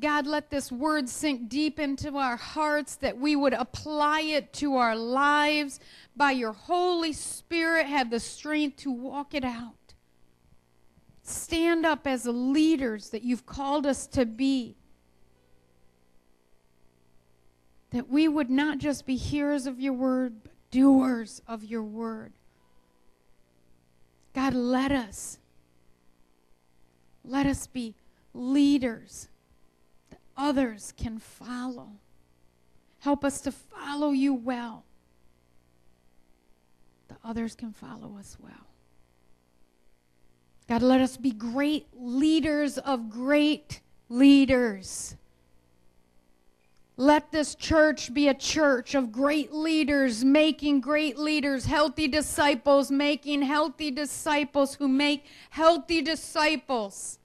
God, 0.02 0.28
let 0.28 0.50
this 0.50 0.70
word 0.70 1.08
sink 1.08 1.48
deep 1.48 1.80
into 1.80 2.18
our 2.18 2.36
hearts 2.36 2.98
that 2.98 3.18
we 3.18 3.38
would 3.38 3.54
apply 3.54 4.22
it 4.22 4.52
to 4.54 4.76
our 4.76 4.98
lives. 4.98 5.80
By 6.14 6.32
your 6.32 6.52
Holy 6.52 7.14
Spirit, 7.14 7.86
have 7.86 8.10
the 8.10 8.20
strength 8.20 8.76
to 8.80 8.92
walk 8.92 9.34
it 9.34 9.46
out. 9.46 9.94
Stand 11.24 11.86
up 11.86 12.06
as 12.06 12.26
leaders 12.26 13.12
that 13.12 13.24
you've 13.24 13.46
called 13.46 13.86
us 13.86 14.08
to 14.08 14.26
be. 14.26 14.76
That 17.92 18.10
we 18.10 18.28
would 18.28 18.50
not 18.50 18.78
just 18.78 19.06
be 19.06 19.16
hearers 19.16 19.68
of 19.68 19.80
your 19.80 19.94
word, 19.94 20.44
but 20.44 20.52
doers 20.70 21.42
of 21.48 21.64
your 21.64 21.84
word. 21.84 22.34
God, 24.40 24.54
let 24.54 24.94
us. 24.94 25.38
Let 27.26 27.46
us 27.46 27.68
be 27.68 27.94
leaders 28.34 29.28
that 30.12 30.20
others 30.38 30.94
can 30.96 31.20
follow. 31.20 31.90
Help 33.00 33.26
us 33.26 33.42
to 33.42 33.52
follow 33.52 34.12
you 34.12 34.34
well, 34.34 34.86
that 37.10 37.18
others 37.22 37.54
can 37.54 37.74
follow 37.74 38.18
us 38.18 38.38
well. 38.40 38.68
God, 40.70 40.84
let 40.84 41.02
us 41.02 41.18
be 41.18 41.32
great 41.32 41.88
leaders 41.94 42.78
of 42.78 43.10
great 43.10 43.82
leaders. 44.08 45.18
Let 47.00 47.32
this 47.32 47.56
church 47.56 48.14
be 48.14 48.28
a 48.28 48.34
church 48.34 48.94
of 48.94 49.14
great 49.14 49.54
leaders, 49.54 50.26
making 50.26 50.82
great 50.82 51.18
leaders, 51.18 51.64
healthy 51.64 52.10
disciples, 52.10 52.92
making 52.92 53.44
healthy 53.44 53.90
disciples 53.90 54.76
who 54.76 54.90
make 54.90 55.24
healthy 55.52 56.02
disciples. 56.02 57.18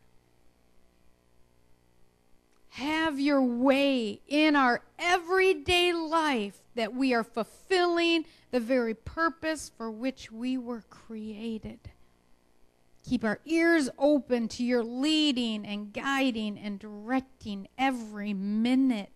Have 2.69 3.19
your 3.19 3.43
way 3.43 4.21
in 4.29 4.55
our 4.55 4.81
everyday 4.97 5.93
life 5.93 6.61
that 6.77 6.95
we 6.95 7.13
are 7.13 7.25
fulfilling 7.25 8.27
the 8.53 8.61
very 8.61 8.95
purpose 8.95 9.73
for 9.77 9.91
which 9.91 10.31
we 10.31 10.57
were 10.57 10.85
created. 10.89 11.81
Keep 13.03 13.25
our 13.25 13.41
ears 13.45 13.91
open 13.99 14.47
to 14.51 14.63
your 14.63 14.85
leading 14.85 15.67
and 15.67 15.93
guiding 15.93 16.57
and 16.59 16.79
directing 16.79 17.67
every 17.77 18.33
minute 18.33 19.11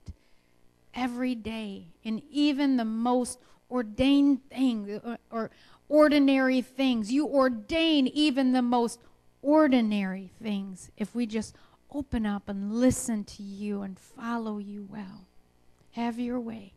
every 0.98 1.34
day 1.34 1.86
in 2.02 2.20
even 2.28 2.76
the 2.76 2.84
most 2.84 3.38
ordained 3.70 4.40
thing 4.50 5.00
or 5.30 5.50
ordinary 5.88 6.60
things. 6.60 7.12
You 7.12 7.26
ordain 7.26 8.08
even 8.08 8.52
the 8.52 8.62
most 8.62 9.00
ordinary 9.40 10.32
things 10.42 10.90
if 10.96 11.14
we 11.14 11.24
just 11.26 11.54
open 11.92 12.26
up 12.26 12.48
and 12.48 12.74
listen 12.74 13.24
to 13.24 13.42
you 13.42 13.82
and 13.82 13.98
follow 13.98 14.58
you 14.58 14.86
well. 14.90 15.26
Have 15.92 16.18
your 16.18 16.40
way. 16.40 16.74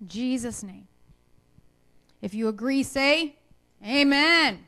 In 0.00 0.08
Jesus' 0.08 0.62
name. 0.62 0.88
If 2.22 2.34
you 2.34 2.48
agree, 2.48 2.82
say, 2.82 3.36
Amen. 3.84 4.66